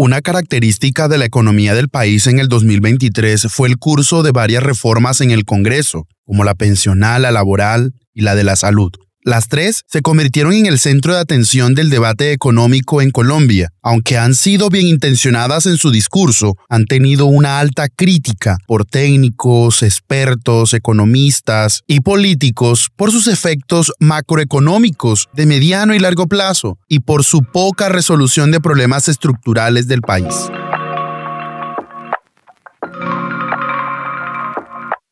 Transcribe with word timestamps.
Una 0.00 0.22
característica 0.22 1.08
de 1.08 1.18
la 1.18 1.24
economía 1.24 1.74
del 1.74 1.88
país 1.88 2.28
en 2.28 2.38
el 2.38 2.46
2023 2.46 3.48
fue 3.50 3.66
el 3.66 3.78
curso 3.78 4.22
de 4.22 4.30
varias 4.30 4.62
reformas 4.62 5.20
en 5.20 5.32
el 5.32 5.44
Congreso, 5.44 6.06
como 6.24 6.44
la 6.44 6.54
pensional, 6.54 7.22
la 7.22 7.32
laboral 7.32 7.94
y 8.14 8.20
la 8.20 8.36
de 8.36 8.44
la 8.44 8.54
salud. 8.54 8.92
Las 9.28 9.48
tres 9.48 9.82
se 9.86 10.00
convirtieron 10.00 10.54
en 10.54 10.64
el 10.64 10.78
centro 10.78 11.12
de 11.12 11.20
atención 11.20 11.74
del 11.74 11.90
debate 11.90 12.32
económico 12.32 13.02
en 13.02 13.10
Colombia. 13.10 13.70
Aunque 13.82 14.16
han 14.16 14.34
sido 14.34 14.70
bien 14.70 14.86
intencionadas 14.86 15.66
en 15.66 15.76
su 15.76 15.90
discurso, 15.90 16.56
han 16.70 16.86
tenido 16.86 17.26
una 17.26 17.58
alta 17.58 17.90
crítica 17.90 18.56
por 18.66 18.86
técnicos, 18.86 19.82
expertos, 19.82 20.72
economistas 20.72 21.82
y 21.86 22.00
políticos 22.00 22.88
por 22.96 23.12
sus 23.12 23.26
efectos 23.26 23.92
macroeconómicos 24.00 25.28
de 25.34 25.44
mediano 25.44 25.94
y 25.94 25.98
largo 25.98 26.26
plazo 26.26 26.78
y 26.88 27.00
por 27.00 27.22
su 27.22 27.42
poca 27.42 27.90
resolución 27.90 28.50
de 28.50 28.62
problemas 28.62 29.08
estructurales 29.08 29.88
del 29.88 30.00
país. 30.00 30.34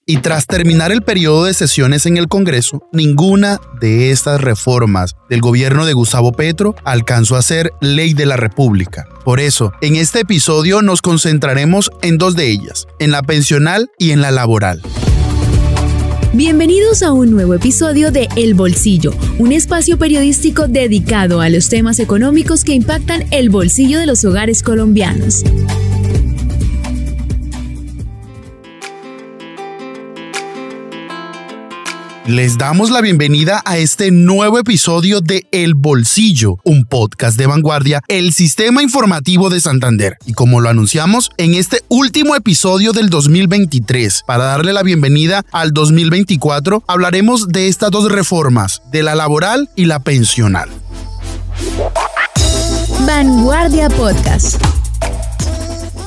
Y 0.08 0.18
tras 0.18 0.46
terminar 0.46 0.92
el 0.92 1.02
periodo 1.02 1.46
de 1.46 1.52
sesiones 1.52 2.06
en 2.06 2.16
el 2.16 2.28
Congreso, 2.28 2.80
ninguna 2.92 3.58
de 3.80 4.12
estas 4.12 4.40
reformas 4.40 5.16
del 5.28 5.40
gobierno 5.40 5.84
de 5.84 5.94
Gustavo 5.94 6.30
Petro 6.30 6.76
alcanzó 6.84 7.34
a 7.34 7.42
ser 7.42 7.72
ley 7.80 8.14
de 8.14 8.24
la 8.24 8.36
República. 8.36 9.08
Por 9.24 9.40
eso, 9.40 9.72
en 9.80 9.96
este 9.96 10.20
episodio 10.20 10.80
nos 10.80 11.02
concentraremos 11.02 11.90
en 12.02 12.18
dos 12.18 12.36
de 12.36 12.48
ellas, 12.52 12.86
en 13.00 13.10
la 13.10 13.24
pensional 13.24 13.90
y 13.98 14.12
en 14.12 14.20
la 14.20 14.30
laboral. 14.30 14.80
Bienvenidos 16.34 17.02
a 17.02 17.10
un 17.10 17.32
nuevo 17.32 17.54
episodio 17.54 18.12
de 18.12 18.28
El 18.36 18.54
Bolsillo, 18.54 19.12
un 19.40 19.50
espacio 19.50 19.98
periodístico 19.98 20.68
dedicado 20.68 21.40
a 21.40 21.48
los 21.48 21.68
temas 21.68 21.98
económicos 21.98 22.62
que 22.62 22.74
impactan 22.74 23.24
el 23.32 23.50
bolsillo 23.50 23.98
de 23.98 24.06
los 24.06 24.24
hogares 24.24 24.62
colombianos. 24.62 25.42
Les 32.26 32.58
damos 32.58 32.90
la 32.90 33.00
bienvenida 33.00 33.62
a 33.64 33.78
este 33.78 34.10
nuevo 34.10 34.58
episodio 34.58 35.20
de 35.20 35.46
El 35.52 35.74
Bolsillo, 35.76 36.58
un 36.64 36.84
podcast 36.84 37.38
de 37.38 37.46
vanguardia, 37.46 38.02
el 38.08 38.32
sistema 38.32 38.82
informativo 38.82 39.48
de 39.48 39.60
Santander. 39.60 40.18
Y 40.26 40.32
como 40.32 40.60
lo 40.60 40.68
anunciamos 40.68 41.30
en 41.36 41.54
este 41.54 41.84
último 41.88 42.34
episodio 42.34 42.92
del 42.92 43.10
2023, 43.10 44.24
para 44.26 44.42
darle 44.42 44.72
la 44.72 44.82
bienvenida 44.82 45.44
al 45.52 45.70
2024, 45.70 46.82
hablaremos 46.88 47.46
de 47.46 47.68
estas 47.68 47.92
dos 47.92 48.10
reformas, 48.10 48.82
de 48.90 49.04
la 49.04 49.14
laboral 49.14 49.70
y 49.76 49.84
la 49.84 50.00
pensional. 50.00 50.68
Vanguardia 53.06 53.88
Podcast. 53.88 54.60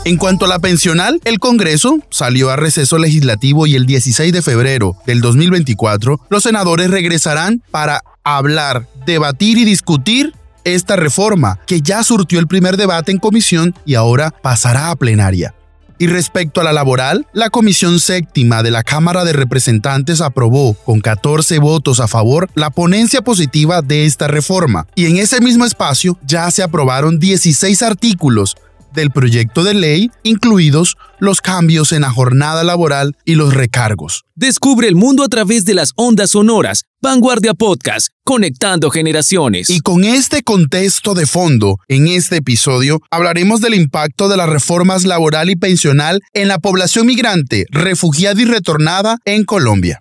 En 0.05 0.15
cuanto 0.15 0.45
a 0.45 0.47
la 0.47 0.59
pensional, 0.59 1.19
el 1.25 1.39
Congreso 1.39 1.99
salió 2.09 2.49
a 2.49 2.55
receso 2.55 2.97
legislativo 2.97 3.67
y 3.67 3.75
el 3.75 3.85
16 3.85 4.31
de 4.31 4.41
febrero 4.41 4.95
del 5.05 5.19
2024 5.19 6.21
los 6.29 6.43
senadores 6.43 6.89
regresarán 6.89 7.61
para 7.69 8.01
hablar, 8.23 8.87
debatir 9.05 9.57
y 9.57 9.65
discutir 9.65 10.33
esta 10.63 10.95
reforma 10.95 11.59
que 11.67 11.81
ya 11.81 12.03
surtió 12.03 12.39
el 12.39 12.47
primer 12.47 12.77
debate 12.77 13.11
en 13.11 13.19
comisión 13.19 13.75
y 13.85 13.95
ahora 13.95 14.31
pasará 14.31 14.89
a 14.89 14.95
plenaria. 14.95 15.53
Y 16.01 16.07
respecto 16.07 16.61
a 16.61 16.63
la 16.63 16.71
laboral, 16.71 17.27
la 17.33 17.49
Comisión 17.49 17.99
Séptima 17.99 18.63
de 18.63 18.71
la 18.71 18.83
Cámara 18.83 19.25
de 19.25 19.33
Representantes 19.33 20.21
aprobó 20.21 20.73
con 20.73 21.01
14 21.01 21.59
votos 21.59 21.99
a 21.99 22.07
favor 22.07 22.49
la 22.55 22.69
ponencia 22.69 23.21
positiva 23.21 23.81
de 23.81 24.05
esta 24.05 24.29
reforma. 24.29 24.87
Y 24.95 25.07
en 25.07 25.17
ese 25.17 25.41
mismo 25.41 25.65
espacio 25.65 26.17
ya 26.25 26.49
se 26.51 26.63
aprobaron 26.63 27.19
16 27.19 27.81
artículos 27.81 28.55
del 28.93 29.11
proyecto 29.11 29.63
de 29.63 29.73
ley, 29.73 30.11
incluidos 30.23 30.95
los 31.19 31.41
cambios 31.41 31.91
en 31.91 32.01
la 32.01 32.11
jornada 32.11 32.63
laboral 32.63 33.15
y 33.25 33.35
los 33.35 33.53
recargos. 33.53 34.23
Descubre 34.35 34.87
el 34.87 34.95
mundo 34.95 35.23
a 35.23 35.27
través 35.27 35.65
de 35.65 35.73
las 35.73 35.91
ondas 35.95 36.31
sonoras. 36.31 36.83
Vanguardia 37.01 37.53
Podcast, 37.53 38.09
conectando 38.23 38.89
generaciones. 38.89 39.69
Y 39.69 39.79
con 39.79 40.03
este 40.03 40.43
contexto 40.43 41.13
de 41.13 41.25
fondo, 41.25 41.77
en 41.87 42.07
este 42.07 42.37
episodio 42.37 42.99
hablaremos 43.09 43.61
del 43.61 43.73
impacto 43.73 44.27
de 44.27 44.37
las 44.37 44.49
reformas 44.49 45.05
laboral 45.05 45.49
y 45.49 45.55
pensional 45.55 46.21
en 46.33 46.47
la 46.47 46.59
población 46.59 47.07
migrante, 47.07 47.65
refugiada 47.69 48.41
y 48.41 48.45
retornada 48.45 49.17
en 49.25 49.45
Colombia. 49.45 49.99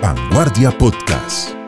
Vanguardia 0.00 0.70
Podcast. 0.76 1.63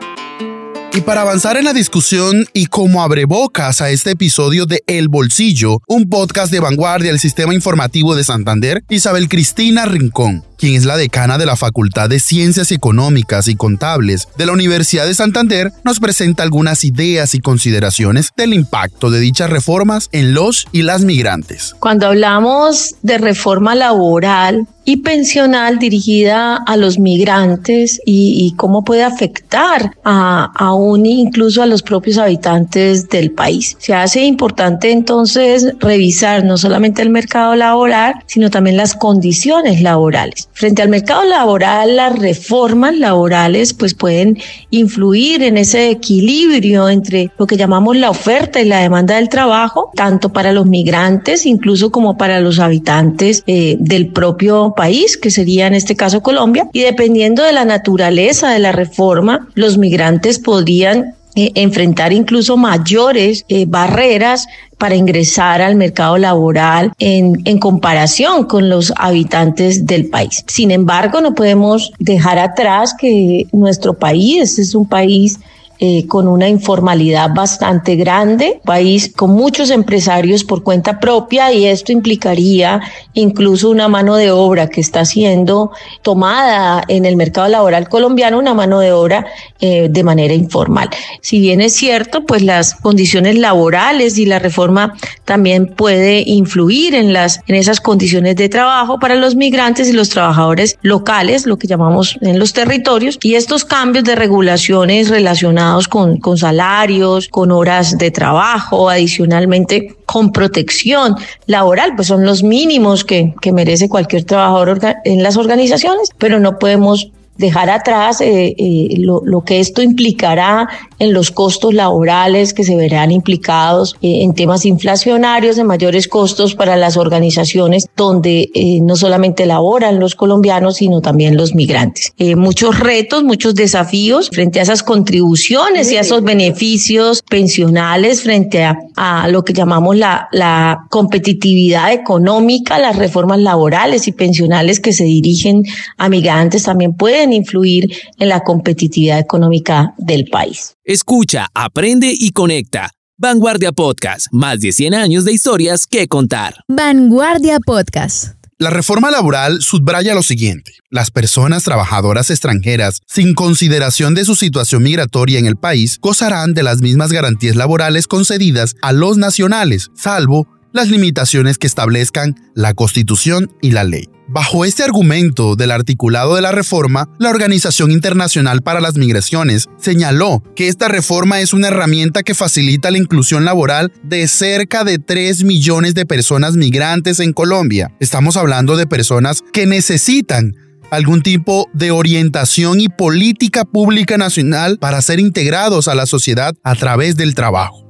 Y 0.97 1.01
para 1.01 1.21
avanzar 1.21 1.57
en 1.57 1.65
la 1.65 1.73
discusión 1.73 2.47
y 2.53 2.65
como 2.65 3.03
abrebocas 3.03 3.81
a 3.81 3.91
este 3.91 4.09
episodio 4.09 4.65
de 4.65 4.81
El 4.87 5.09
Bolsillo, 5.09 5.79
un 5.87 6.09
podcast 6.09 6.51
de 6.51 6.59
vanguardia 6.59 7.11
del 7.11 7.19
sistema 7.19 7.53
informativo 7.53 8.15
de 8.15 8.23
Santander, 8.23 8.83
Isabel 8.89 9.29
Cristina 9.29 9.85
Rincón 9.85 10.43
quien 10.57 10.75
es 10.75 10.85
la 10.85 10.97
decana 10.97 11.37
de 11.37 11.45
la 11.45 11.55
Facultad 11.55 12.09
de 12.09 12.19
Ciencias 12.19 12.71
Económicas 12.71 13.47
y 13.47 13.55
Contables 13.55 14.27
de 14.37 14.45
la 14.45 14.53
Universidad 14.53 15.05
de 15.05 15.13
Santander, 15.13 15.71
nos 15.83 15.99
presenta 15.99 16.43
algunas 16.43 16.83
ideas 16.83 17.35
y 17.35 17.39
consideraciones 17.39 18.31
del 18.35 18.53
impacto 18.53 19.09
de 19.09 19.19
dichas 19.19 19.49
reformas 19.49 20.09
en 20.11 20.33
los 20.33 20.67
y 20.71 20.81
las 20.81 21.03
migrantes. 21.03 21.75
Cuando 21.79 22.07
hablamos 22.07 22.95
de 23.01 23.17
reforma 23.17 23.75
laboral, 23.75 24.67
y 24.89 24.97
pensional 24.97 25.79
dirigida 25.79 26.55
a 26.55 26.77
los 26.77 26.97
migrantes 26.97 27.99
y, 28.05 28.53
cómo 28.55 28.85
puede 28.85 29.03
afectar 29.03 29.91
a, 30.05 30.49
aún 30.55 31.05
incluso 31.05 31.61
a 31.61 31.65
los 31.65 31.83
propios 31.83 32.17
habitantes 32.17 33.09
del 33.09 33.31
país. 33.31 33.75
Se 33.79 33.93
hace 33.93 34.23
importante 34.23 34.91
entonces 34.91 35.73
revisar 35.79 36.45
no 36.45 36.55
solamente 36.55 37.01
el 37.01 37.09
mercado 37.09 37.53
laboral, 37.57 38.13
sino 38.27 38.49
también 38.49 38.77
las 38.77 38.93
condiciones 38.93 39.81
laborales. 39.81 40.47
Frente 40.53 40.83
al 40.83 40.89
mercado 40.89 41.25
laboral, 41.25 41.97
las 41.97 42.17
reformas 42.17 42.97
laborales 42.97 43.73
pues 43.73 43.93
pueden 43.93 44.37
influir 44.69 45.43
en 45.43 45.57
ese 45.57 45.89
equilibrio 45.89 46.87
entre 46.87 47.29
lo 47.37 47.45
que 47.45 47.57
llamamos 47.57 47.97
la 47.97 48.09
oferta 48.09 48.61
y 48.61 48.65
la 48.65 48.79
demanda 48.79 49.15
del 49.15 49.27
trabajo, 49.27 49.91
tanto 49.95 50.29
para 50.29 50.53
los 50.53 50.65
migrantes, 50.65 51.45
incluso 51.45 51.91
como 51.91 52.15
para 52.15 52.39
los 52.39 52.59
habitantes 52.59 53.43
eh, 53.47 53.75
del 53.81 54.13
propio 54.13 54.75
país, 54.77 55.17
que 55.17 55.29
sería 55.29 55.67
en 55.67 55.73
este 55.73 55.97
caso 55.97 56.21
Colombia. 56.21 56.69
Y 56.71 56.83
dependiendo 56.83 57.43
de 57.43 57.51
la 57.51 57.65
naturaleza 57.65 58.51
de 58.51 58.59
la 58.59 58.71
reforma, 58.71 59.49
los 59.55 59.77
migrantes 59.77 60.39
podrían 60.39 61.15
eh, 61.35 61.51
enfrentar 61.55 62.13
incluso 62.13 62.55
mayores 62.55 63.43
eh, 63.49 63.65
barreras 63.67 64.47
para 64.77 64.95
ingresar 64.95 65.61
al 65.61 65.75
mercado 65.75 66.17
laboral 66.17 66.93
en, 66.97 67.41
en 67.45 67.59
comparación 67.59 68.45
con 68.45 68.69
los 68.69 68.93
habitantes 68.95 69.85
del 69.85 70.09
país. 70.09 70.43
Sin 70.47 70.71
embargo, 70.71 71.19
no 71.19 71.35
podemos 71.35 71.91
dejar 71.99 72.39
atrás 72.39 72.95
que 72.97 73.47
nuestro 73.51 73.93
país 73.95 74.57
es 74.57 74.73
un 74.73 74.87
país 74.87 75.39
eh, 75.79 76.07
con 76.07 76.27
una 76.27 76.49
informalidad 76.49 77.29
bastante 77.35 77.95
grande, 77.95 78.59
país 78.65 79.13
con 79.15 79.29
muchos 79.29 79.69
empresarios 79.69 80.43
por 80.43 80.63
cuenta 80.63 80.99
propia 80.99 81.53
y 81.53 81.67
esto 81.67 81.91
implicaría 81.91 82.81
incluso 83.13 83.69
una 83.69 83.87
mano 83.87 84.15
de 84.15 84.31
obra 84.31 84.69
que 84.69 84.81
está 84.81 85.05
siendo 85.05 85.71
tomada 86.01 86.83
en 86.87 87.05
el 87.05 87.15
mercado 87.15 87.47
laboral 87.47 87.89
colombiano, 87.89 88.39
una 88.39 88.55
mano 88.55 88.79
de 88.79 88.91
obra 88.91 89.27
eh, 89.59 89.87
de 89.87 90.03
manera 90.03 90.33
informal. 90.33 90.89
Si 91.21 91.39
bien 91.39 91.61
es 91.61 91.73
cierto, 91.73 92.25
pues 92.25 92.41
las 92.41 92.73
condiciones 92.73 93.37
laborales 93.37 94.17
y 94.17 94.25
la 94.25 94.39
reforma 94.39 94.95
también 95.25 95.67
puede 95.67 96.23
influir 96.25 96.95
en 96.95 97.13
las 97.13 97.41
en 97.45 97.53
esas 97.53 97.81
condiciones 97.81 98.35
de 98.35 98.49
trabajo 98.49 98.97
para 98.97 99.13
los 99.13 99.35
migrantes 99.35 99.87
y 99.89 99.93
los 99.93 100.09
trabajadores 100.09 100.79
locales, 100.81 101.45
lo 101.45 101.59
que 101.59 101.67
llamamos 101.67 102.17
en 102.21 102.39
los 102.39 102.53
territorios, 102.53 103.19
y 103.21 103.35
estos 103.35 103.63
cambios 103.63 104.03
de 104.03 104.15
regulaciones 104.15 105.09
relacionadas 105.09 105.66
con, 105.87 106.37
salarios, 106.37 107.27
con 107.27 107.51
horas 107.51 107.97
de 107.97 108.11
trabajo, 108.11 108.89
adicionalmente 108.89 109.95
con 110.05 110.31
protección 110.31 111.15
laboral, 111.45 111.93
pues 111.95 112.07
son 112.07 112.25
los 112.25 112.43
mínimos 112.43 113.03
que 113.03 113.33
merece 113.53 113.89
cualquier 113.89 114.23
trabajador 114.23 114.79
en 115.03 115.23
las 115.23 115.37
organizaciones, 115.37 116.11
pero 116.17 116.39
no 116.39 116.59
podemos 116.59 117.11
dejar 117.37 117.69
atrás 117.69 118.21
eh, 118.21 118.55
eh, 118.57 118.95
lo, 118.97 119.41
que 119.41 119.59
esto 119.59 119.81
implicará 119.81 120.67
en 120.99 121.13
los 121.13 121.31
costos 121.31 121.73
laborales 121.73 122.53
que 122.53 122.63
se 122.63 122.75
verán 122.75 123.11
implicados 123.11 123.95
eh, 124.01 124.23
en 124.23 124.33
temas 124.33 124.65
inflacionarios, 124.65 125.55
de 125.55 125.63
mayores 125.63 126.07
costos 126.07 126.55
para 126.55 126.75
las 126.75 126.97
organizaciones 126.97 127.87
donde 127.95 128.49
no 128.81 128.95
solamente 128.95 129.45
laboran 129.45 129.99
los 129.99 130.15
colombianos, 130.15 130.77
sino 130.77 131.01
también 131.01 131.37
los 131.37 131.53
migrantes. 131.55 132.13
Muchos 132.35 132.79
retos, 132.79 133.23
muchos 133.23 133.55
desafíos 133.55 134.29
frente 134.31 134.59
a 134.59 134.63
esas 134.63 134.83
contribuciones 134.83 135.91
y 135.91 135.97
a 135.97 136.01
esos 136.01 136.23
beneficios 136.23 137.21
pensionales 137.21 138.23
frente 138.23 138.63
a, 138.63 138.77
a 138.95 139.27
lo 139.29 139.43
que 139.43 139.53
llamamos 139.53 139.95
la, 139.95 140.27
la 140.31 140.85
competitividad 140.89 141.93
económica, 141.93 142.79
las 142.79 142.95
reformas 142.95 143.39
laborales 143.39 144.07
y 144.07 144.11
pensionales 144.11 144.79
que 144.79 144.93
se 144.93 145.03
dirigen 145.03 145.63
a 145.97 146.09
migrantes 146.09 146.63
también 146.63 146.93
pueden 146.93 147.26
pueden 147.27 147.33
influir 147.33 147.89
en 148.17 148.29
la 148.29 148.41
competitividad 148.41 149.19
económica 149.19 149.93
del 149.97 150.25
país. 150.25 150.73
Escucha, 150.83 151.47
aprende 151.53 152.13
y 152.17 152.31
conecta. 152.31 152.91
Vanguardia 153.17 153.71
Podcast, 153.71 154.27
más 154.31 154.59
de 154.59 154.71
100 154.71 154.93
años 154.93 155.25
de 155.25 155.33
historias 155.33 155.87
que 155.87 156.07
contar. 156.07 156.55
Vanguardia 156.67 157.59
Podcast. 157.59 158.35
La 158.59 158.69
reforma 158.69 159.11
laboral 159.11 159.61
subraya 159.61 160.15
lo 160.15 160.23
siguiente. 160.23 160.71
Las 160.89 161.11
personas 161.11 161.63
trabajadoras 161.63 162.29
extranjeras, 162.29 163.01
sin 163.05 163.33
consideración 163.33 164.15
de 164.15 164.25
su 164.25 164.35
situación 164.35 164.83
migratoria 164.83 165.37
en 165.37 165.45
el 165.45 165.57
país, 165.57 165.99
gozarán 165.99 166.53
de 166.53 166.63
las 166.63 166.81
mismas 166.81 167.11
garantías 167.11 167.55
laborales 167.55 168.07
concedidas 168.07 168.75
a 168.81 168.93
los 168.93 169.17
nacionales, 169.17 169.89
salvo 169.95 170.47
las 170.77 170.89
limitaciones 170.89 171.57
que 171.57 171.67
establezcan 171.67 172.35
la 172.53 172.73
Constitución 172.73 173.51
y 173.61 173.71
la 173.71 173.83
ley. 173.83 174.07
Bajo 174.29 174.63
este 174.63 174.83
argumento 174.83 175.55
del 175.55 175.71
articulado 175.71 176.35
de 176.35 176.41
la 176.41 176.51
reforma, 176.51 177.09
la 177.17 177.29
Organización 177.29 177.91
Internacional 177.91 178.61
para 178.61 178.79
las 178.79 178.95
Migraciones 178.95 179.69
señaló 179.79 180.43
que 180.55 180.67
esta 180.67 180.87
reforma 180.87 181.39
es 181.41 181.53
una 181.53 181.69
herramienta 181.69 182.23
que 182.23 182.35
facilita 182.35 182.91
la 182.91 182.99
inclusión 182.99 183.43
laboral 183.43 183.91
de 184.03 184.27
cerca 184.27 184.83
de 184.83 184.99
3 184.99 185.45
millones 185.45 185.95
de 185.95 186.05
personas 186.05 186.55
migrantes 186.55 187.19
en 187.19 187.33
Colombia. 187.33 187.91
Estamos 187.99 188.37
hablando 188.37 188.77
de 188.77 188.85
personas 188.85 189.43
que 189.51 189.65
necesitan 189.65 190.55
algún 190.91 191.23
tipo 191.23 191.69
de 191.73 191.91
orientación 191.91 192.81
y 192.81 192.89
política 192.89 193.65
pública 193.65 194.17
nacional 194.17 194.77
para 194.77 195.01
ser 195.01 195.19
integrados 195.19 195.87
a 195.87 195.95
la 195.95 196.05
sociedad 196.05 196.53
a 196.63 196.75
través 196.75 197.15
del 197.15 197.33
trabajo. 197.33 197.86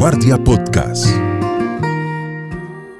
Vanguardia 0.00 0.42
Podcast. 0.42 1.08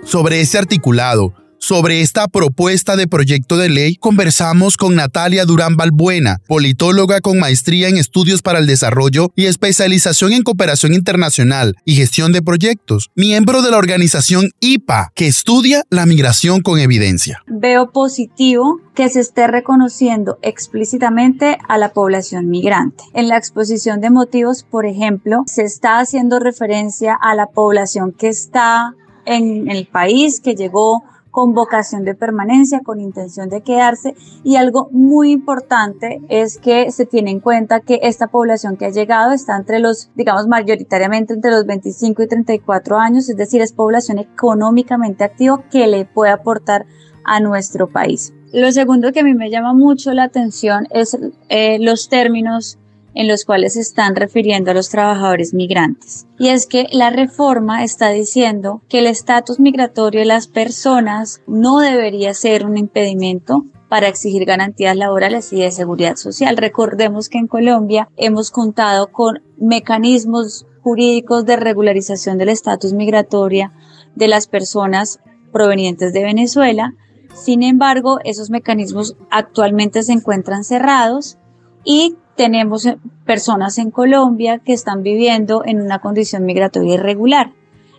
Sobre 0.04 0.42
este 0.42 0.58
articulado, 0.58 1.32
sobre 1.60 2.00
esta 2.00 2.26
propuesta 2.26 2.96
de 2.96 3.06
proyecto 3.06 3.58
de 3.58 3.68
ley, 3.68 3.94
conversamos 3.96 4.76
con 4.76 4.96
Natalia 4.96 5.44
Durán 5.44 5.76
Balbuena, 5.76 6.38
politóloga 6.48 7.20
con 7.20 7.38
maestría 7.38 7.88
en 7.88 7.98
estudios 7.98 8.40
para 8.40 8.58
el 8.58 8.66
desarrollo 8.66 9.30
y 9.36 9.44
especialización 9.44 10.32
en 10.32 10.42
cooperación 10.42 10.94
internacional 10.94 11.76
y 11.84 11.94
gestión 11.94 12.32
de 12.32 12.42
proyectos, 12.42 13.10
miembro 13.14 13.62
de 13.62 13.70
la 13.70 13.76
organización 13.76 14.50
IPA, 14.60 15.12
que 15.14 15.26
estudia 15.26 15.84
la 15.90 16.06
migración 16.06 16.62
con 16.62 16.78
evidencia. 16.80 17.42
Veo 17.46 17.92
positivo 17.92 18.80
que 18.94 19.10
se 19.10 19.20
esté 19.20 19.46
reconociendo 19.46 20.38
explícitamente 20.42 21.58
a 21.68 21.78
la 21.78 21.92
población 21.92 22.48
migrante. 22.48 23.04
En 23.12 23.28
la 23.28 23.36
exposición 23.36 24.00
de 24.00 24.10
motivos, 24.10 24.64
por 24.68 24.86
ejemplo, 24.86 25.42
se 25.46 25.62
está 25.62 26.00
haciendo 26.00 26.38
referencia 26.38 27.14
a 27.20 27.34
la 27.34 27.46
población 27.46 28.12
que 28.12 28.28
está 28.28 28.94
en 29.26 29.70
el 29.70 29.86
país, 29.86 30.40
que 30.40 30.54
llegó 30.54 31.04
con 31.30 31.54
vocación 31.54 32.04
de 32.04 32.14
permanencia, 32.14 32.80
con 32.80 33.00
intención 33.00 33.48
de 33.48 33.62
quedarse. 33.62 34.14
Y 34.42 34.56
algo 34.56 34.88
muy 34.90 35.30
importante 35.30 36.20
es 36.28 36.58
que 36.58 36.90
se 36.90 37.06
tiene 37.06 37.30
en 37.30 37.40
cuenta 37.40 37.80
que 37.80 38.00
esta 38.02 38.26
población 38.26 38.76
que 38.76 38.86
ha 38.86 38.90
llegado 38.90 39.32
está 39.32 39.56
entre 39.56 39.78
los, 39.78 40.10
digamos, 40.14 40.46
mayoritariamente 40.46 41.34
entre 41.34 41.50
los 41.50 41.66
25 41.66 42.22
y 42.22 42.28
34 42.28 42.98
años, 42.98 43.28
es 43.28 43.36
decir, 43.36 43.62
es 43.62 43.72
población 43.72 44.18
económicamente 44.18 45.24
activa 45.24 45.62
que 45.70 45.86
le 45.86 46.04
puede 46.04 46.32
aportar 46.32 46.86
a 47.24 47.40
nuestro 47.40 47.88
país. 47.88 48.34
Lo 48.52 48.72
segundo 48.72 49.12
que 49.12 49.20
a 49.20 49.24
mí 49.24 49.34
me 49.34 49.48
llama 49.48 49.74
mucho 49.74 50.12
la 50.12 50.24
atención 50.24 50.88
es 50.90 51.16
eh, 51.48 51.78
los 51.78 52.08
términos 52.08 52.79
en 53.14 53.28
los 53.28 53.44
cuales 53.44 53.74
se 53.74 53.80
están 53.80 54.16
refiriendo 54.16 54.70
a 54.70 54.74
los 54.74 54.88
trabajadores 54.88 55.54
migrantes. 55.54 56.26
Y 56.38 56.48
es 56.48 56.66
que 56.66 56.86
la 56.92 57.10
reforma 57.10 57.84
está 57.84 58.10
diciendo 58.10 58.82
que 58.88 59.00
el 59.00 59.06
estatus 59.06 59.60
migratorio 59.60 60.20
de 60.20 60.26
las 60.26 60.46
personas 60.46 61.42
no 61.46 61.80
debería 61.80 62.34
ser 62.34 62.64
un 62.64 62.76
impedimento 62.76 63.64
para 63.88 64.06
exigir 64.08 64.44
garantías 64.44 64.96
laborales 64.96 65.52
y 65.52 65.60
de 65.60 65.72
seguridad 65.72 66.16
social. 66.16 66.56
Recordemos 66.56 67.28
que 67.28 67.38
en 67.38 67.48
Colombia 67.48 68.08
hemos 68.16 68.52
contado 68.52 69.10
con 69.10 69.42
mecanismos 69.58 70.64
jurídicos 70.82 71.44
de 71.44 71.56
regularización 71.56 72.38
del 72.38 72.50
estatus 72.50 72.92
migratorio 72.92 73.70
de 74.14 74.28
las 74.28 74.46
personas 74.46 75.18
provenientes 75.52 76.12
de 76.12 76.22
Venezuela. 76.22 76.94
Sin 77.34 77.62
embargo, 77.64 78.18
esos 78.24 78.48
mecanismos 78.48 79.16
actualmente 79.30 80.02
se 80.04 80.12
encuentran 80.12 80.62
cerrados 80.62 81.36
y 81.84 82.16
tenemos 82.36 82.86
eh, 82.86 82.98
personas 83.24 83.78
en 83.78 83.90
Colombia 83.90 84.58
que 84.58 84.72
están 84.72 85.02
viviendo 85.02 85.62
en 85.64 85.80
una 85.80 85.98
condición 85.98 86.44
migratoria 86.44 86.94
irregular. 86.94 87.52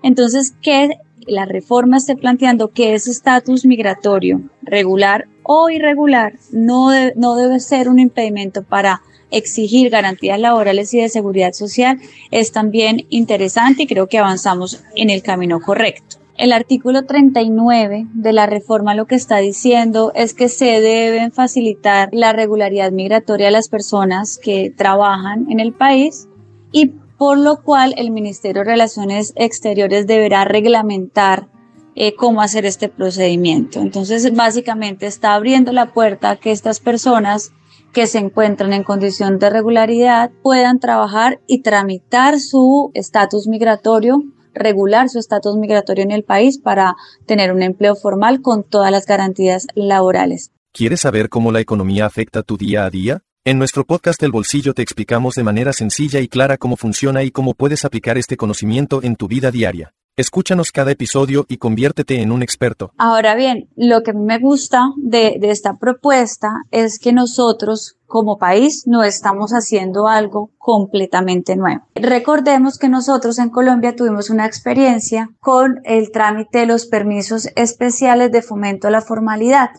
Entonces, 0.03 0.53
que 0.61 0.97
la 1.27 1.45
reforma 1.45 1.97
esté 1.97 2.15
planteando 2.15 2.69
que 2.69 2.93
ese 2.93 3.11
estatus 3.11 3.65
migratorio, 3.65 4.41
regular 4.63 5.27
o 5.43 5.69
irregular, 5.69 6.33
no, 6.51 6.89
no 7.15 7.35
debe 7.35 7.59
ser 7.59 7.89
un 7.89 7.99
impedimento 7.99 8.63
para 8.63 9.01
exigir 9.29 9.89
garantías 9.89 10.39
laborales 10.39 10.93
y 10.93 10.99
de 10.99 11.09
seguridad 11.09 11.53
social, 11.53 11.99
es 12.31 12.51
también 12.51 13.05
interesante 13.09 13.83
y 13.83 13.87
creo 13.87 14.07
que 14.07 14.17
avanzamos 14.17 14.83
en 14.95 15.09
el 15.09 15.23
camino 15.23 15.61
correcto. 15.61 16.20
El 16.41 16.53
artículo 16.53 17.05
39 17.05 18.07
de 18.15 18.33
la 18.33 18.47
reforma 18.47 18.95
lo 18.95 19.05
que 19.05 19.13
está 19.13 19.37
diciendo 19.37 20.11
es 20.15 20.33
que 20.33 20.49
se 20.49 20.81
deben 20.81 21.31
facilitar 21.31 22.09
la 22.13 22.33
regularidad 22.33 22.91
migratoria 22.91 23.49
a 23.49 23.51
las 23.51 23.69
personas 23.69 24.39
que 24.39 24.73
trabajan 24.75 25.45
en 25.51 25.59
el 25.59 25.71
país 25.71 26.27
y 26.71 26.93
por 27.19 27.37
lo 27.37 27.61
cual 27.61 27.93
el 27.95 28.09
Ministerio 28.09 28.63
de 28.63 28.71
Relaciones 28.71 29.33
Exteriores 29.35 30.07
deberá 30.07 30.43
reglamentar 30.43 31.47
eh, 31.93 32.15
cómo 32.15 32.41
hacer 32.41 32.65
este 32.65 32.89
procedimiento. 32.89 33.79
Entonces, 33.79 34.35
básicamente 34.35 35.05
está 35.05 35.35
abriendo 35.35 35.71
la 35.71 35.93
puerta 35.93 36.31
a 36.31 36.35
que 36.37 36.51
estas 36.51 36.79
personas 36.79 37.51
que 37.93 38.07
se 38.07 38.17
encuentran 38.17 38.73
en 38.73 38.83
condición 38.83 39.37
de 39.37 39.51
regularidad 39.51 40.31
puedan 40.41 40.79
trabajar 40.79 41.39
y 41.45 41.61
tramitar 41.61 42.39
su 42.39 42.89
estatus 42.95 43.47
migratorio 43.47 44.23
regular 44.53 45.09
su 45.09 45.19
estatus 45.19 45.55
migratorio 45.57 46.03
en 46.03 46.11
el 46.11 46.23
país 46.23 46.59
para 46.59 46.95
tener 47.25 47.53
un 47.53 47.61
empleo 47.61 47.95
formal 47.95 48.41
con 48.41 48.63
todas 48.63 48.91
las 48.91 49.05
garantías 49.05 49.67
laborales. 49.75 50.51
¿Quieres 50.73 51.01
saber 51.01 51.29
cómo 51.29 51.51
la 51.51 51.59
economía 51.59 52.05
afecta 52.05 52.43
tu 52.43 52.57
día 52.57 52.85
a 52.85 52.89
día? 52.89 53.23
En 53.43 53.57
nuestro 53.57 53.85
podcast 53.85 54.21
El 54.23 54.31
Bolsillo 54.31 54.73
te 54.73 54.83
explicamos 54.83 55.35
de 55.35 55.43
manera 55.43 55.73
sencilla 55.73 56.19
y 56.19 56.27
clara 56.27 56.57
cómo 56.57 56.77
funciona 56.77 57.23
y 57.23 57.31
cómo 57.31 57.55
puedes 57.55 57.85
aplicar 57.85 58.17
este 58.17 58.37
conocimiento 58.37 59.01
en 59.03 59.15
tu 59.15 59.27
vida 59.27 59.51
diaria. 59.51 59.93
Escúchanos 60.17 60.73
cada 60.73 60.91
episodio 60.91 61.45
y 61.47 61.57
conviértete 61.57 62.21
en 62.21 62.33
un 62.33 62.43
experto. 62.43 62.91
Ahora 62.97 63.33
bien, 63.35 63.69
lo 63.77 64.03
que 64.03 64.11
me 64.11 64.39
gusta 64.39 64.91
de, 64.97 65.37
de 65.39 65.51
esta 65.51 65.77
propuesta 65.77 66.51
es 66.69 66.99
que 66.99 67.13
nosotros 67.13 67.97
como 68.07 68.37
país 68.37 68.83
no 68.87 69.03
estamos 69.03 69.51
haciendo 69.51 70.09
algo 70.09 70.51
completamente 70.57 71.55
nuevo. 71.55 71.87
Recordemos 71.95 72.77
que 72.77 72.89
nosotros 72.89 73.39
en 73.39 73.49
Colombia 73.49 73.95
tuvimos 73.95 74.29
una 74.29 74.45
experiencia 74.45 75.29
con 75.39 75.79
el 75.85 76.11
trámite 76.11 76.59
de 76.59 76.65
los 76.65 76.87
permisos 76.87 77.47
especiales 77.55 78.33
de 78.33 78.41
fomento 78.41 78.89
a 78.89 78.91
la 78.91 79.01
formalidad. 79.01 79.69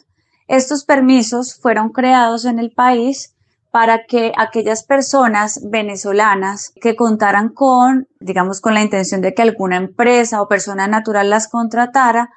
Estos 0.48 0.84
permisos 0.84 1.54
fueron 1.54 1.90
creados 1.90 2.46
en 2.46 2.58
el 2.58 2.72
país 2.72 3.31
para 3.72 4.04
que 4.04 4.32
aquellas 4.36 4.84
personas 4.84 5.60
venezolanas 5.64 6.72
que 6.80 6.94
contaran 6.94 7.48
con, 7.48 8.06
digamos, 8.20 8.60
con 8.60 8.74
la 8.74 8.82
intención 8.82 9.22
de 9.22 9.32
que 9.32 9.40
alguna 9.40 9.76
empresa 9.76 10.42
o 10.42 10.46
persona 10.46 10.86
natural 10.88 11.30
las 11.30 11.48
contratara, 11.48 12.28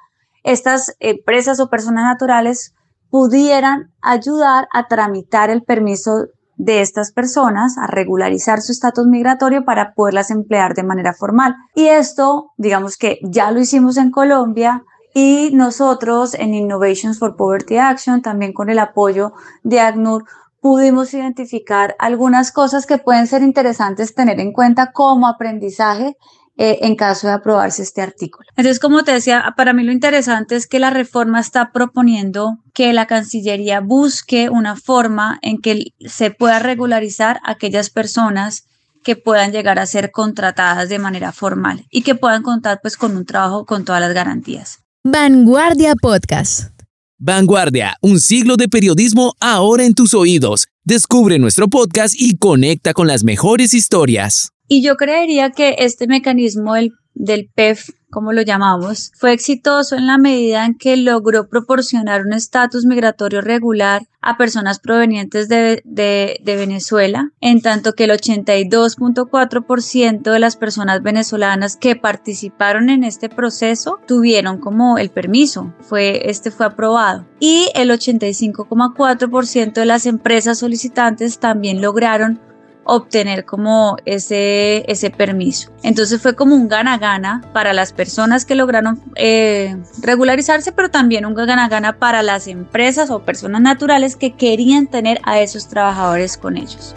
estas 0.44 0.96
empresas 0.98 1.60
o 1.60 1.68
personas 1.68 2.04
naturales 2.04 2.74
pudieran 3.10 3.92
ayudar 4.00 4.66
a 4.72 4.88
tramitar 4.88 5.50
el 5.50 5.62
permiso 5.62 6.28
de 6.56 6.80
estas 6.80 7.12
personas, 7.12 7.76
a 7.76 7.86
regularizar 7.86 8.62
su 8.62 8.72
estatus 8.72 9.06
migratorio 9.06 9.66
para 9.66 9.92
poderlas 9.92 10.30
emplear 10.30 10.74
de 10.74 10.84
manera 10.84 11.12
formal. 11.12 11.54
Y 11.74 11.88
esto, 11.88 12.52
digamos 12.56 12.96
que 12.96 13.18
ya 13.22 13.50
lo 13.50 13.60
hicimos 13.60 13.98
en 13.98 14.10
Colombia 14.10 14.84
y 15.12 15.50
nosotros 15.52 16.32
en 16.32 16.54
Innovations 16.54 17.18
for 17.18 17.36
Poverty 17.36 17.76
Action, 17.76 18.22
también 18.22 18.54
con 18.54 18.70
el 18.70 18.78
apoyo 18.78 19.34
de 19.64 19.80
ACNUR, 19.80 20.24
pudimos 20.60 21.14
identificar 21.14 21.94
algunas 21.98 22.52
cosas 22.52 22.86
que 22.86 22.98
pueden 22.98 23.26
ser 23.26 23.42
interesantes 23.42 24.14
tener 24.14 24.40
en 24.40 24.52
cuenta 24.52 24.92
como 24.92 25.28
aprendizaje 25.28 26.16
eh, 26.58 26.78
en 26.86 26.96
caso 26.96 27.26
de 27.26 27.34
aprobarse 27.34 27.82
este 27.82 28.00
artículo. 28.00 28.48
Entonces, 28.56 28.80
como 28.80 29.04
te 29.04 29.12
decía, 29.12 29.52
para 29.58 29.74
mí 29.74 29.82
lo 29.82 29.92
interesante 29.92 30.56
es 30.56 30.66
que 30.66 30.78
la 30.78 30.88
reforma 30.88 31.38
está 31.38 31.70
proponiendo 31.70 32.58
que 32.72 32.94
la 32.94 33.06
Cancillería 33.06 33.80
busque 33.80 34.48
una 34.48 34.74
forma 34.74 35.38
en 35.42 35.60
que 35.60 35.92
se 36.00 36.30
pueda 36.30 36.58
regularizar 36.58 37.40
aquellas 37.44 37.90
personas 37.90 38.64
que 39.04 39.16
puedan 39.16 39.52
llegar 39.52 39.78
a 39.78 39.86
ser 39.86 40.10
contratadas 40.10 40.88
de 40.88 40.98
manera 40.98 41.30
formal 41.30 41.84
y 41.90 42.00
que 42.02 42.14
puedan 42.14 42.42
contar 42.42 42.80
pues 42.80 42.96
con 42.96 43.16
un 43.16 43.26
trabajo 43.26 43.66
con 43.66 43.84
todas 43.84 44.00
las 44.00 44.14
garantías. 44.14 44.78
Vanguardia 45.04 45.94
Podcast. 45.94 46.75
Vanguardia, 47.18 47.96
un 48.02 48.20
siglo 48.20 48.58
de 48.58 48.68
periodismo 48.68 49.36
ahora 49.40 49.86
en 49.86 49.94
tus 49.94 50.12
oídos. 50.12 50.68
Descubre 50.84 51.38
nuestro 51.38 51.66
podcast 51.68 52.14
y 52.18 52.36
conecta 52.36 52.92
con 52.92 53.06
las 53.06 53.24
mejores 53.24 53.72
historias. 53.72 54.50
Y 54.68 54.82
yo 54.82 54.96
creería 54.96 55.50
que 55.50 55.76
este 55.78 56.06
mecanismo 56.08 56.74
del, 57.14 57.50
PEF 57.54 57.88
como 58.10 58.32
lo 58.32 58.42
llamamos, 58.42 59.12
fue 59.14 59.32
exitoso 59.32 59.96
en 59.96 60.06
la 60.06 60.18
medida 60.18 60.64
en 60.64 60.76
que 60.76 60.96
logró 60.96 61.48
proporcionar 61.48 62.22
un 62.22 62.32
estatus 62.32 62.84
migratorio 62.84 63.40
regular 63.40 64.02
a 64.20 64.36
personas 64.36 64.80
provenientes 64.80 65.48
de, 65.48 65.82
de, 65.84 66.40
Venezuela, 66.44 67.30
en 67.40 67.62
tanto 67.62 67.92
que 67.92 68.04
el 68.04 68.10
82.4% 68.10 70.32
de 70.32 70.38
las 70.38 70.56
personas 70.56 71.02
venezolanas 71.02 71.76
que 71.76 71.94
participaron 71.94 72.90
en 72.90 73.04
este 73.04 73.28
proceso 73.28 74.00
tuvieron 74.06 74.58
como 74.58 74.98
el 74.98 75.10
permiso, 75.10 75.74
fue, 75.80 76.28
este 76.28 76.50
fue 76.50 76.66
aprobado. 76.66 77.24
Y 77.38 77.68
el 77.74 77.90
85.4% 77.90 79.74
de 79.74 79.86
las 79.86 80.06
empresas 80.06 80.58
solicitantes 80.58 81.38
también 81.38 81.80
lograron 81.80 82.40
obtener 82.86 83.44
como 83.44 83.96
ese, 84.04 84.90
ese 84.90 85.10
permiso. 85.10 85.70
Entonces 85.82 86.22
fue 86.22 86.34
como 86.34 86.54
un 86.54 86.68
gana-gana 86.68 87.42
para 87.52 87.72
las 87.72 87.92
personas 87.92 88.44
que 88.44 88.54
lograron 88.54 89.02
eh, 89.16 89.76
regularizarse, 90.00 90.72
pero 90.72 90.90
también 90.90 91.26
un 91.26 91.34
gana-gana 91.34 91.98
para 91.98 92.22
las 92.22 92.46
empresas 92.46 93.10
o 93.10 93.20
personas 93.20 93.60
naturales 93.60 94.16
que 94.16 94.32
querían 94.32 94.86
tener 94.86 95.20
a 95.24 95.40
esos 95.40 95.68
trabajadores 95.68 96.36
con 96.36 96.56
ellos. 96.56 96.94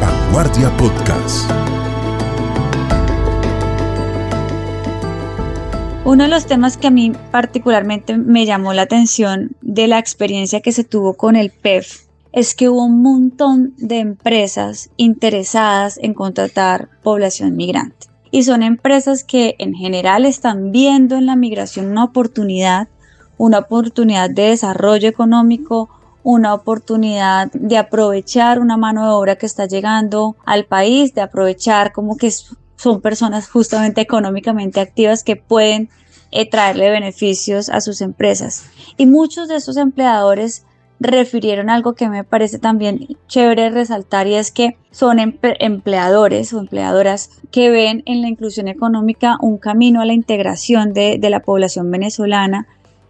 Vanguardia 0.00 0.70
Podcast. 0.76 1.50
Uno 6.04 6.24
de 6.24 6.30
los 6.30 6.46
temas 6.46 6.76
que 6.76 6.88
a 6.88 6.90
mí 6.90 7.12
particularmente 7.30 8.16
me 8.18 8.44
llamó 8.44 8.72
la 8.72 8.82
atención 8.82 9.52
de 9.60 9.86
la 9.86 9.98
experiencia 9.98 10.60
que 10.60 10.72
se 10.72 10.82
tuvo 10.82 11.14
con 11.14 11.36
el 11.36 11.50
PEF 11.50 12.11
es 12.32 12.54
que 12.54 12.68
hubo 12.68 12.84
un 12.84 13.02
montón 13.02 13.74
de 13.76 13.98
empresas 13.98 14.90
interesadas 14.96 15.98
en 16.02 16.14
contratar 16.14 16.88
población 17.02 17.56
migrante. 17.56 18.06
Y 18.30 18.44
son 18.44 18.62
empresas 18.62 19.24
que 19.24 19.56
en 19.58 19.74
general 19.74 20.24
están 20.24 20.72
viendo 20.72 21.16
en 21.16 21.26
la 21.26 21.36
migración 21.36 21.90
una 21.90 22.04
oportunidad, 22.04 22.88
una 23.36 23.58
oportunidad 23.58 24.30
de 24.30 24.44
desarrollo 24.44 25.08
económico, 25.08 25.90
una 26.22 26.54
oportunidad 26.54 27.50
de 27.52 27.76
aprovechar 27.76 28.60
una 28.60 28.78
mano 28.78 29.04
de 29.04 29.10
obra 29.10 29.36
que 29.36 29.46
está 29.46 29.66
llegando 29.66 30.36
al 30.46 30.64
país, 30.64 31.12
de 31.14 31.20
aprovechar 31.20 31.92
como 31.92 32.16
que 32.16 32.32
son 32.76 33.00
personas 33.02 33.48
justamente 33.48 34.00
económicamente 34.00 34.80
activas 34.80 35.24
que 35.24 35.36
pueden 35.36 35.90
eh, 36.30 36.48
traerle 36.48 36.88
beneficios 36.88 37.68
a 37.68 37.82
sus 37.82 38.00
empresas. 38.00 38.64
Y 38.96 39.04
muchos 39.04 39.48
de 39.48 39.56
esos 39.56 39.76
empleadores 39.76 40.64
refirieron 41.02 41.70
algo 41.70 41.94
que 41.94 42.08
me 42.08 42.24
parece 42.24 42.58
también 42.58 43.06
chévere 43.26 43.70
resaltar 43.70 44.26
y 44.26 44.34
es 44.34 44.50
que 44.50 44.76
son 44.90 45.18
empleadores 45.18 46.52
o 46.52 46.60
empleadoras 46.60 47.30
que 47.50 47.70
ven 47.70 48.02
en 48.06 48.22
la 48.22 48.28
inclusión 48.28 48.68
económica 48.68 49.36
un 49.40 49.58
camino 49.58 50.00
a 50.00 50.06
la 50.06 50.12
integración 50.14 50.92
de, 50.92 51.18
de 51.18 51.30
la 51.30 51.40
población 51.40 51.90
venezolana 51.90 52.66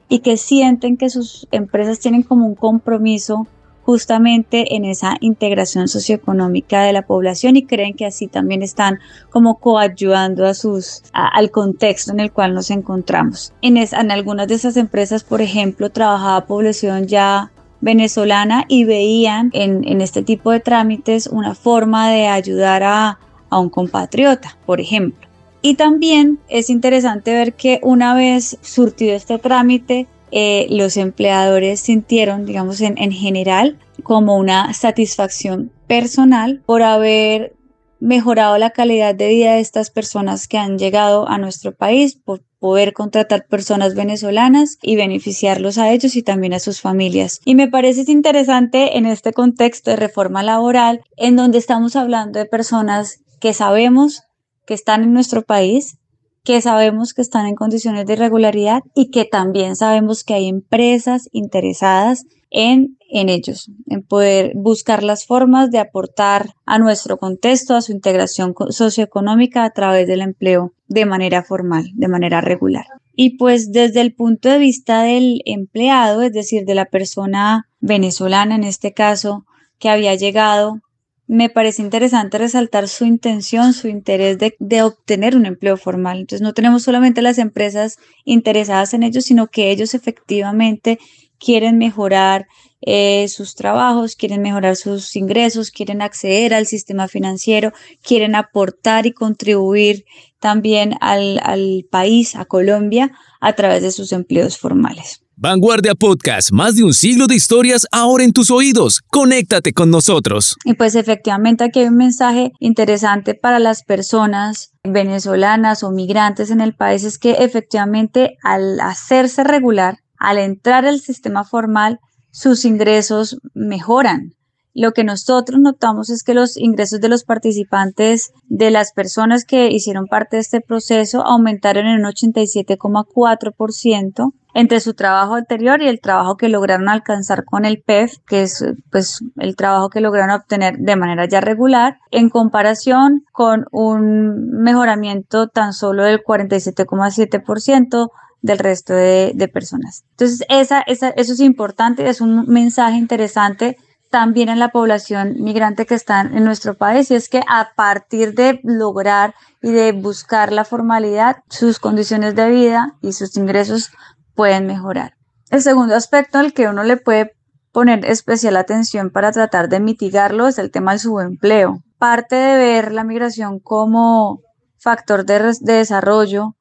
y 0.09 0.21
que 0.21 0.37
sienten 0.37 0.97
que 0.97 1.11
sus 1.11 1.47
empresas 1.51 1.99
tienen 1.99 2.23
como 2.23 2.47
un 2.47 2.55
compromiso 2.55 3.47
justamente 3.85 4.77
en 4.77 4.85
esa 4.85 5.17
integración 5.21 5.89
socioeconómica 5.89 6.83
de 6.83 6.93
la 6.93 7.03
población 7.03 7.57
y 7.57 7.67
creen 7.67 7.95
que 7.95 8.07
así 8.07 8.29
también 8.29 8.63
están 8.63 8.99
como 9.31 9.59
coayudando 9.59 10.47
a 10.47 10.55
sus, 10.55 11.03
al 11.13 11.51
contexto 11.51 12.13
en 12.13 12.21
el 12.21 12.33
cual 12.33 12.55
nos 12.55 12.71
encontramos. 12.71 13.53
En, 13.61 13.77
en 13.77 14.11
algunas 14.11 14.49
de 14.49 14.55
esas 14.55 14.77
empresas, 14.77 15.25
por 15.25 15.41
ejemplo, 15.41 15.91
trabajaba 15.91 16.47
población 16.47 17.07
ya 17.07 17.52
venezolana 17.83 18.65
y 18.69 18.85
veían 18.85 19.51
en, 19.53 20.01
este 20.01 20.23
tipo 20.23 20.51
de 20.51 20.61
trámites 20.61 21.27
una 21.27 21.55
forma 21.55 22.11
de 22.11 22.29
ayudar 22.29 22.83
a, 22.83 23.19
un 23.51 23.69
compatriota, 23.69 24.57
por 24.65 24.81
ejemplo. 24.81 25.29
Y 25.61 25.75
también 25.75 26.39
es 26.49 26.71
interesante 26.71 27.35
ver 27.35 27.53
que 27.53 27.81
una 27.83 28.15
vez 28.15 28.57
surtido 28.63 29.15
este 29.15 29.39
trámite, 29.39 30.07
eh, 30.31 30.67
los 30.71 30.97
empleadores 30.97 31.81
sintieron, 31.81 32.47
digamos, 32.47 32.81
en, 32.81 32.97
en 32.97 33.13
general, 33.13 33.79
como 34.03 34.39
una 34.39 34.73
satisfacción 34.73 35.71
personal 35.87 36.63
por 36.65 36.83
haber 36.83 37.55
mejorado 38.03 38.59
la 38.59 38.71
calidad 38.71 39.15
de 39.15 39.29
vida 39.29 39.55
de 39.55 39.61
estas 39.61 39.91
personas 39.91 40.49
que 40.49 40.59
han 40.59 40.77
llegado 40.77 41.29
a 41.29 41.39
nuestro 41.39 41.73
país, 41.73 42.17
por 42.17 42.43
poder 42.59 42.93
contratar 42.93 43.47
personas 43.47 43.95
venezolanas 43.95 44.79
y 44.83 44.97
beneficiarlos 44.97 45.79
a 45.79 45.93
ellos 45.93 46.17
y 46.17 46.23
también 46.23 46.53
a 46.53 46.59
sus 46.59 46.81
familias. 46.81 47.41
Y 47.45 47.55
me 47.55 47.69
parece 47.69 48.11
interesante 48.11 48.99
en 48.99 49.07
este 49.07 49.33
contexto 49.33 49.91
de 49.91 49.97
reforma 49.97 50.43
laboral, 50.43 51.03
en 51.17 51.37
donde 51.37 51.59
estamos 51.59 51.95
hablando 51.95 52.41
de 52.41 52.47
personas 52.47 53.21
que 53.41 53.55
sabemos 53.55 54.23
que 54.67 54.75
están 54.75 55.05
en 55.05 55.13
nuestro 55.13 55.43
país, 55.43 55.99
que 56.45 56.61
sabemos 56.61 57.15
que 57.15 57.23
están 57.23 57.47
en 57.47 57.55
condiciones 57.55 58.07
de 58.07 58.15
irregularidad 58.15 58.83
y 58.97 59.11
que 59.11 59.25
también 59.25 59.77
sabemos 59.77 60.25
que 60.25 60.35
hay 60.35 60.49
empresas 60.49 61.29
interesadas 61.31 62.25
en, 62.51 62.99
en 63.15 63.29
ellos, 63.29 63.71
en 63.89 64.03
poder 64.03 64.53
buscar 64.55 65.03
las 65.03 65.27
formas 65.27 65.71
de 65.71 65.79
aportar 65.79 66.55
a 66.65 66.79
nuestro 66.79 67.19
contexto, 67.19 67.77
a 67.77 67.83
su 67.83 67.93
integración 67.93 68.55
socioeconómica 68.71 69.65
a 69.65 69.71
través 69.71 70.09
del 70.09 70.23
empleo 70.23 70.73
de 70.89 71.05
manera 71.05 71.45
formal, 71.45 71.91
de 71.93 72.09
manera 72.09 72.41
regular. 72.41 72.87
Y 73.15 73.37
pues 73.37 73.71
desde 73.71 74.01
el 74.01 74.15
punto 74.15 74.49
de 74.49 74.59
vista 74.59 75.03
del 75.03 75.43
empleado, 75.45 76.23
es 76.23 76.33
decir, 76.33 76.65
de 76.65 76.75
la 76.75 76.87
persona 76.87 77.69
venezolana 77.81 78.55
en 78.55 78.65
este 78.65 78.95
caso, 78.95 79.45
que 79.79 79.91
había 79.91 80.15
llegado, 80.15 80.81
me 81.27 81.51
parece 81.51 81.83
interesante 81.83 82.39
resaltar 82.39 82.89
su 82.89 83.05
intención, 83.05 83.75
su 83.75 83.89
interés 83.89 84.39
de, 84.39 84.55
de, 84.59 84.83
obtener 84.83 85.37
un 85.37 85.45
empleo 85.45 85.77
formal. 85.77 86.21
Entonces 86.21 86.43
no 86.43 86.55
tenemos 86.55 86.83
solamente 86.83 87.21
las 87.21 87.37
empresas 87.37 87.99
interesadas 88.25 88.95
en 88.95 89.03
ellos, 89.03 89.25
sino 89.25 89.49
que 89.49 89.71
ellos 89.71 89.93
efectivamente 89.93 90.99
quieren 91.39 91.77
mejorar 91.77 92.47
eh, 92.83 93.27
sus 93.29 93.55
trabajos, 93.55 94.17
quieren 94.17 94.43
mejorar 94.43 94.77
sus 94.77 95.15
ingresos, 95.17 95.71
quieren 95.71 96.03
acceder 96.03 96.53
al 96.53 96.67
sistema 96.67 97.09
financiero, 97.09 97.73
quieren 98.03 98.35
aportar 98.35 99.07
y 99.07 99.13
contribuir 99.13 100.05
también 100.41 100.95
al, 101.01 101.41
al 101.43 101.87
país, 101.91 102.35
a 102.35 102.45
Colombia, 102.45 103.13
a 103.41 103.53
través 103.55 103.83
de 103.83 103.93
sus 103.93 104.13
empleos 104.13 104.59
formales. 104.59 105.23
Vanguardia 105.37 105.95
Podcast, 105.95 106.53
más 106.53 106.77
de 106.77 106.85
un 106.85 106.95
siglo 106.95 107.27
de 107.27 107.35
historias 107.35 107.87
ahora 107.91 108.23
en 108.23 108.33
tus 108.33 108.51
oídos. 108.51 109.01
Conéctate 109.01 109.73
con 109.73 109.91
nosotros. 109.91 110.57
Y 110.65 110.75
pues 110.75 110.95
efectivamente 110.95 111.65
aquí 111.65 111.81
hay 111.81 111.87
un 111.87 111.97
mensaje 111.97 112.53
interesante 112.61 113.35
para 113.35 113.59
las 113.59 113.83
personas 113.83 114.73
venezolanas 114.85 115.83
o 115.83 115.91
migrantes 115.91 116.51
en 116.51 116.61
el 116.61 116.75
país, 116.75 117.03
es 117.03 117.19
que 117.19 117.33
efectivamente 117.33 118.37
al 118.45 118.79
hacerse 118.81 119.43
regular, 119.43 119.99
al 120.17 120.39
entrar 120.39 120.87
al 120.87 121.01
sistema 121.01 121.45
formal, 121.45 121.99
sus 122.33 122.65
ingresos 122.65 123.39
mejoran. 123.55 124.35
Lo 124.75 124.93
que 124.93 125.05
nosotros 125.05 125.61
notamos 125.61 126.09
es 126.09 126.23
que 126.23 126.33
los 126.33 126.57
ingresos 126.57 126.99
de 127.01 127.11
los 127.11 127.25
participantes, 127.25 128.33
de 128.49 128.71
las 128.71 128.93
personas 128.93 129.45
que 129.45 129.69
hicieron 129.69 130.07
parte 130.07 130.37
de 130.37 130.41
este 130.41 130.63
proceso, 130.63 131.27
aumentaron 131.27 131.85
en 131.87 132.01
un 132.01 132.07
87,4% 132.11 134.33
entre 134.55 134.81
su 134.81 134.95
trabajo 134.95 135.35
anterior 135.35 135.83
y 135.83 135.89
el 135.89 136.01
trabajo 136.01 136.37
que 136.37 136.49
lograron 136.49 136.89
alcanzar 136.89 137.45
con 137.45 137.67
el 137.67 137.83
PEF, 137.83 138.17
que 138.27 138.41
es 138.43 138.65
pues 138.91 139.21
el 139.37 139.57
trabajo 139.57 139.91
que 139.91 140.01
lograron 140.01 140.31
obtener 140.31 140.79
de 140.79 140.97
manera 140.97 141.27
ya 141.27 141.43
regular, 141.43 141.99
en 142.11 142.31
comparación 142.31 143.25
con 143.33 143.67
un 143.73 144.63
mejoramiento 144.63 145.49
tan 145.49 145.75
solo 145.75 146.05
del 146.05 146.23
47,7% 146.23 148.09
del 148.43 148.59
resto 148.59 148.93
de, 148.93 149.51
personas. 149.53 150.05
Entonces, 150.11 150.45
esa, 150.49 150.83
esa, 150.83 151.11
eso 151.11 151.33
es 151.33 151.41
importante, 151.41 152.09
es 152.09 152.21
un 152.21 152.47
mensaje 152.47 152.97
interesante 152.97 153.79
también 154.11 154.51
en 154.51 154.59
la 154.59 154.69
población 154.69 155.37
migrante 155.39 155.87
que 155.87 155.95
está 155.95 156.21
en 156.21 156.45
nuestro 156.45 156.75
país 156.75 157.11
y 157.11 157.15
es 157.15 157.31
que 157.31 157.43
a 157.49 157.71
partir 157.75 158.35
de 158.35 158.61
lograr 158.63 159.35
y 159.63 159.71
de 159.71 159.93
buscar 159.93 160.53
la 160.53 160.67
formalidad, 160.67 161.39
sus 161.49 161.79
condiciones 161.79 162.35
de 162.35 162.51
vida 162.51 162.99
y 163.01 163.13
sus 163.15 163.37
ingresos 163.37 163.91
pueden 164.35 164.67
mejorar. 164.67 165.15
El 165.51 165.63
segundo 165.63 165.97
aspecto 165.97 166.39
al 166.39 166.53
que 166.53 166.69
uno 166.69 166.83
le 166.83 166.99
puede 166.99 167.33
poner 167.73 168.05
especial 168.05 168.57
atención 168.57 169.11
para 169.11 169.33
tratar 169.33 169.69
de 169.69 169.81
mitigarlo 169.81 170.47
es 170.47 170.59
el 170.59 170.71
tema 170.71 170.93
del 170.93 171.01
subempleo. 171.01 171.83
Parte 171.99 172.37
de 172.37 172.57
ver 172.59 172.93
la 172.93 173.05
migración 173.05 173.61
como 173.61 174.41
factor 174.79 175.25
de, 175.25 175.55
de 175.61 175.73
desarrollo 175.73 176.57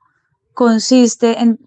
consiste 0.53 1.39
en, 1.39 1.59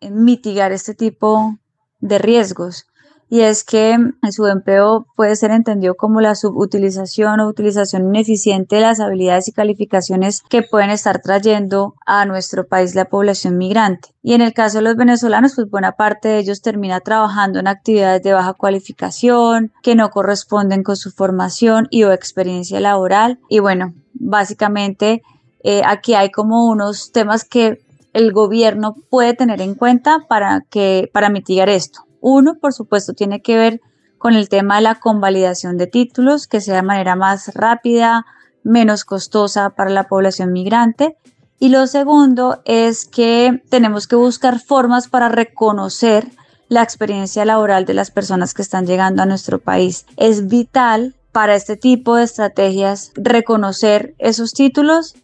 mitigar 0.00 0.72
este 0.72 0.94
tipo 0.94 1.58
de 2.00 2.18
riesgos 2.18 2.86
y 3.32 3.40
es 3.40 3.64
que 3.64 3.92
el 3.94 4.32
subempleo 4.32 5.06
puede 5.16 5.36
ser 5.36 5.52
entendido 5.52 5.94
como 5.94 6.20
la 6.20 6.34
subutilización 6.34 7.40
o 7.40 7.48
utilización 7.48 8.08
ineficiente 8.08 8.76
de 8.76 8.82
las 8.82 9.00
habilidades 9.00 9.48
y 9.48 9.52
calificaciones 9.52 10.42
que 10.50 10.60
pueden 10.60 10.90
estar 10.90 11.22
trayendo 11.22 11.94
a 12.04 12.26
nuestro 12.26 12.66
país 12.66 12.94
la 12.94 13.06
población 13.06 13.56
migrante. 13.56 14.10
Y 14.22 14.34
en 14.34 14.42
el 14.42 14.52
caso 14.52 14.76
de 14.76 14.84
los 14.84 14.96
venezolanos, 14.96 15.54
pues 15.54 15.70
buena 15.70 15.92
parte 15.92 16.28
de 16.28 16.40
ellos 16.40 16.60
termina 16.60 17.00
trabajando 17.00 17.58
en 17.58 17.68
actividades 17.68 18.22
de 18.22 18.34
baja 18.34 18.52
cualificación, 18.52 19.72
que 19.82 19.94
no 19.94 20.10
corresponden 20.10 20.82
con 20.82 20.96
su 20.96 21.10
formación 21.10 21.88
y 21.88 22.02
o 22.02 22.12
experiencia 22.12 22.80
laboral. 22.80 23.38
Y 23.48 23.60
bueno, 23.60 23.94
básicamente 24.12 25.22
eh, 25.64 25.80
aquí 25.86 26.12
hay 26.12 26.30
como 26.30 26.66
unos 26.66 27.12
temas 27.12 27.44
que 27.44 27.80
el 28.12 28.32
gobierno 28.32 28.96
puede 29.10 29.34
tener 29.34 29.60
en 29.60 29.74
cuenta 29.74 30.26
para, 30.28 30.62
que, 30.70 31.10
para 31.12 31.30
mitigar 31.30 31.68
esto. 31.68 32.00
Uno, 32.20 32.56
por 32.60 32.72
supuesto, 32.72 33.14
tiene 33.14 33.40
que 33.42 33.56
ver 33.56 33.80
con 34.18 34.34
el 34.34 34.48
tema 34.48 34.76
de 34.76 34.82
la 34.82 35.00
convalidación 35.00 35.76
de 35.76 35.86
títulos, 35.88 36.46
que 36.46 36.60
sea 36.60 36.76
de 36.76 36.82
manera 36.82 37.16
más 37.16 37.52
rápida, 37.54 38.24
menos 38.62 39.04
costosa 39.04 39.70
para 39.70 39.90
la 39.90 40.04
población 40.04 40.52
migrante. 40.52 41.16
Y 41.58 41.68
lo 41.68 41.86
segundo 41.86 42.62
es 42.64 43.04
que 43.04 43.62
tenemos 43.68 44.06
que 44.06 44.16
buscar 44.16 44.60
formas 44.60 45.08
para 45.08 45.28
reconocer 45.28 46.28
la 46.68 46.82
experiencia 46.82 47.44
laboral 47.44 47.84
de 47.84 47.94
las 47.94 48.10
personas 48.10 48.54
que 48.54 48.62
están 48.62 48.86
llegando 48.86 49.22
a 49.22 49.26
nuestro 49.26 49.58
país. 49.58 50.06
Es 50.16 50.48
vital 50.48 51.14
para 51.32 51.54
este 51.54 51.76
tipo 51.76 52.16
de 52.16 52.24
estrategias 52.24 53.12
reconocer 53.14 54.14
esos 54.18 54.52
títulos 54.52 55.14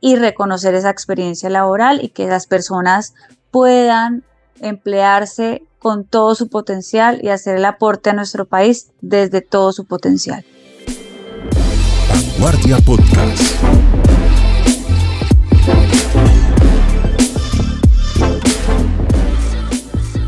y 0.00 0.16
reconocer 0.16 0.74
esa 0.74 0.90
experiencia 0.90 1.50
laboral 1.50 2.02
y 2.02 2.08
que 2.08 2.26
las 2.26 2.46
personas 2.46 3.14
puedan 3.50 4.24
emplearse 4.60 5.62
con 5.78 6.04
todo 6.04 6.34
su 6.34 6.48
potencial 6.48 7.20
y 7.22 7.28
hacer 7.28 7.56
el 7.56 7.64
aporte 7.64 8.10
a 8.10 8.12
nuestro 8.12 8.44
país 8.46 8.90
desde 9.00 9.40
todo 9.40 9.72
su 9.72 9.84
potencial. 9.84 10.44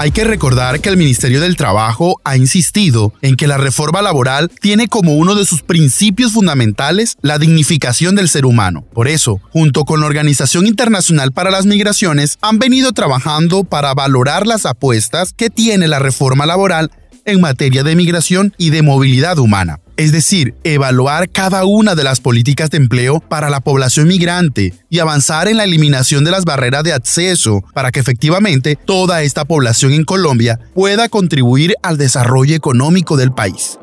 Hay 0.01 0.13
que 0.13 0.25
recordar 0.25 0.81
que 0.81 0.89
el 0.89 0.97
Ministerio 0.97 1.43
del 1.43 1.57
Trabajo 1.57 2.23
ha 2.25 2.35
insistido 2.39 3.13
en 3.21 3.37
que 3.37 3.47
la 3.47 3.59
reforma 3.59 4.01
laboral 4.01 4.51
tiene 4.63 4.89
como 4.89 5.13
uno 5.13 5.35
de 5.35 5.45
sus 5.45 5.61
principios 5.61 6.33
fundamentales 6.33 7.19
la 7.21 7.39
dignificación 7.39 8.15
del 8.15 8.31
ser 8.31 8.47
humano. 8.47 8.83
Por 8.95 9.09
eso, 9.09 9.43
junto 9.51 9.85
con 9.85 10.01
la 10.01 10.07
Organización 10.07 10.67
Internacional 10.67 11.33
para 11.33 11.51
las 11.51 11.67
Migraciones, 11.67 12.39
han 12.41 12.59
venido 12.59 12.93
trabajando 12.93 13.63
para 13.63 13.93
valorar 13.93 14.47
las 14.47 14.65
apuestas 14.65 15.35
que 15.35 15.51
tiene 15.51 15.87
la 15.87 15.99
reforma 15.99 16.47
laboral 16.47 16.91
en 17.27 17.43
materia 17.43 17.83
de 17.83 17.95
migración 17.95 18.55
y 18.57 18.71
de 18.71 18.81
movilidad 18.81 19.39
humana 19.39 19.81
es 20.01 20.13
decir, 20.13 20.55
evaluar 20.65 21.29
cada 21.29 21.67
una 21.67 21.95
de 21.95 22.05
las 22.05 22.21
políticas 22.21 22.71
de 22.71 22.79
empleo 22.79 23.21
para 23.21 23.51
la 23.51 23.61
población 23.61 24.09
migrante 24.09 24.73
y 24.89 24.99
avanzar 24.99 25.47
en 25.47 25.59
la 25.59 25.65
eliminación 25.65 26.25
de 26.25 26.31
las 26.31 26.47
barreras 26.47 26.85
de 26.85 26.95
acceso 26.95 27.63
para 27.75 27.93
que 27.93 28.01
efectivamente 28.01 28.77
toda 28.77 29.21
esta 29.21 29.45
población 29.45 29.93
en 29.93 30.05
Colombia 30.05 30.59
pueda 30.73 31.11
contribuir 31.11 31.75
al 31.83 31.99
desarrollo 31.99 32.57
económico 32.57 33.19
del 33.19 33.33
país. 33.33 33.79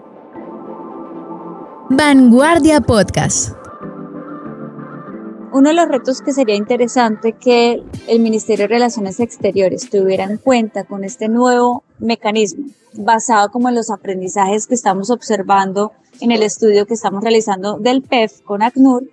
Vanguardia 1.91 2.81
Podcast. 2.81 3.57
Uno 5.54 5.70
de 5.70 5.75
los 5.75 5.88
retos 5.88 6.22
que 6.22 6.34
sería 6.34 6.56
interesante 6.56 7.34
que 7.34 7.82
el 8.08 8.20
Ministerio 8.20 8.66
de 8.66 8.75
Relaciones 8.75 9.20
Exteriores 9.20 9.89
tuviera 9.89 10.25
en 10.25 10.38
cuenta 10.38 10.84
con 10.84 11.06
este 11.06 11.30
nuevo 11.30 11.84
mecanismo, 12.00 12.66
basado 12.94 13.50
como 13.50 13.70
en 13.70 13.75
los 13.75 13.89
aprendizajes 13.89 14.68
que 14.68 14.75
estamos 14.75 15.10
observando 15.10 15.94
en 16.20 16.32
el 16.32 16.44
estudio 16.44 16.86
que 16.86 16.96
estamos 16.96 17.24
realizando 17.24 17.77
del 17.77 18.01
PEF 18.01 18.42
con 18.42 18.62
ACNUR 18.62 19.04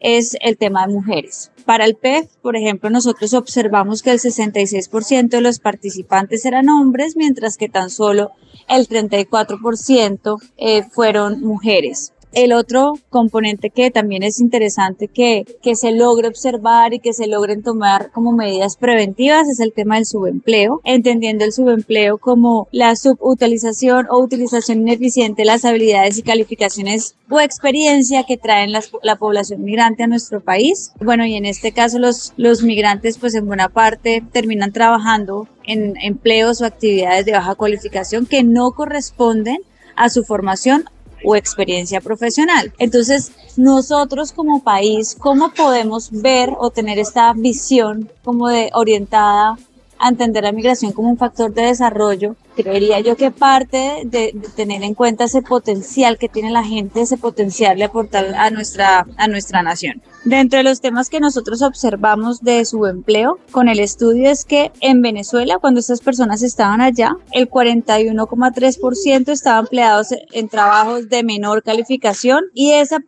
es 0.00 0.36
el 0.40 0.56
tema 0.56 0.86
de 0.86 0.92
mujeres. 0.92 1.50
Para 1.64 1.84
el 1.84 1.94
PEF, 1.94 2.30
por 2.42 2.56
ejemplo, 2.56 2.90
nosotros 2.90 3.32
observamos 3.34 4.02
que 4.02 4.10
el 4.10 4.18
66% 4.18 5.28
de 5.28 5.40
los 5.40 5.58
participantes 5.58 6.44
eran 6.44 6.68
hombres, 6.68 7.16
mientras 7.16 7.56
que 7.56 7.68
tan 7.68 7.90
solo 7.90 8.32
el 8.68 8.88
34% 8.88 10.38
eh, 10.56 10.82
fueron 10.90 11.40
mujeres. 11.40 12.12
El 12.36 12.52
otro 12.52 12.98
componente 13.08 13.70
que 13.70 13.90
también 13.90 14.22
es 14.22 14.42
interesante 14.42 15.08
que, 15.08 15.46
se 15.74 15.92
logre 15.92 16.28
observar 16.28 16.92
y 16.92 16.98
que 16.98 17.14
se 17.14 17.26
logren 17.26 17.62
tomar 17.62 18.10
como 18.12 18.32
medidas 18.32 18.76
preventivas 18.76 19.48
es 19.48 19.58
el 19.58 19.72
tema 19.72 19.94
del 19.94 20.04
subempleo, 20.04 20.82
entendiendo 20.84 21.46
el 21.46 21.52
subempleo 21.54 22.18
como 22.18 22.68
la 22.72 22.94
subutilización 22.94 24.06
o 24.10 24.18
utilización 24.18 24.82
ineficiente 24.82 25.42
de 25.42 25.46
las 25.46 25.64
habilidades 25.64 26.18
y 26.18 26.22
calificaciones 26.22 27.16
o 27.30 27.40
experiencia 27.40 28.24
que 28.24 28.36
traen 28.36 28.70
la 28.70 29.16
población 29.16 29.64
migrante 29.64 30.02
a 30.02 30.06
nuestro 30.06 30.42
país. 30.42 30.92
Bueno, 31.00 31.24
y 31.24 31.36
en 31.36 31.46
este 31.46 31.72
caso 31.72 31.98
los, 31.98 32.34
los 32.36 32.62
migrantes 32.62 33.16
pues 33.16 33.34
en 33.34 33.46
buena 33.46 33.70
parte 33.70 34.22
terminan 34.30 34.72
trabajando 34.72 35.48
en 35.64 35.94
empleos 36.02 36.60
o 36.60 36.66
actividades 36.66 37.24
de 37.24 37.32
baja 37.32 37.54
cualificación 37.54 38.26
que 38.26 38.42
no 38.42 38.72
corresponden 38.72 39.62
a 39.94 40.10
su 40.10 40.22
formación 40.22 40.84
o 41.24 41.36
experiencia 41.36 42.00
profesional. 42.00 42.72
Entonces, 42.78 43.32
nosotros 43.56 44.32
como 44.32 44.62
país, 44.62 45.16
¿cómo 45.18 45.52
podemos 45.52 46.10
ver 46.10 46.50
o 46.58 46.70
tener 46.70 46.98
esta 46.98 47.32
visión 47.32 48.10
como 48.24 48.48
de 48.48 48.70
orientada 48.74 49.56
a 49.98 50.08
entender 50.08 50.44
la 50.44 50.52
migración 50.52 50.92
como 50.92 51.10
un 51.10 51.18
factor 51.18 51.52
de 51.52 51.62
desarrollo, 51.62 52.36
creería 52.54 53.00
yo 53.00 53.16
que 53.16 53.30
parte 53.30 54.02
de, 54.04 54.34
tener 54.54 54.82
en 54.82 54.94
cuenta 54.94 55.24
ese 55.24 55.40
potencial 55.42 56.18
que 56.18 56.28
tiene 56.28 56.50
la 56.50 56.64
gente, 56.64 57.02
ese 57.02 57.16
potencial 57.16 57.78
de 57.78 57.84
aportar 57.84 58.34
a 58.34 58.50
nuestra, 58.50 59.06
a 59.16 59.28
nuestra 59.28 59.62
nación. 59.62 60.02
Dentro 60.24 60.58
de 60.58 60.64
los 60.64 60.80
temas 60.80 61.08
que 61.08 61.20
nosotros 61.20 61.62
observamos 61.62 62.42
de 62.42 62.64
su 62.64 62.84
empleo 62.86 63.38
con 63.52 63.68
el 63.68 63.78
estudio 63.78 64.28
es 64.30 64.44
que 64.44 64.72
en 64.80 65.02
Venezuela, 65.02 65.58
cuando 65.58 65.78
estas 65.80 66.00
personas 66.00 66.42
estaban 66.42 66.80
allá, 66.80 67.16
el 67.32 67.48
41,3% 67.48 69.28
estaban 69.28 69.66
empleados 69.66 70.08
en 70.32 70.48
trabajos 70.48 71.08
de 71.08 71.22
menor 71.22 71.62
calificación 71.62 72.46
y 72.54 72.72
esa 72.72 72.98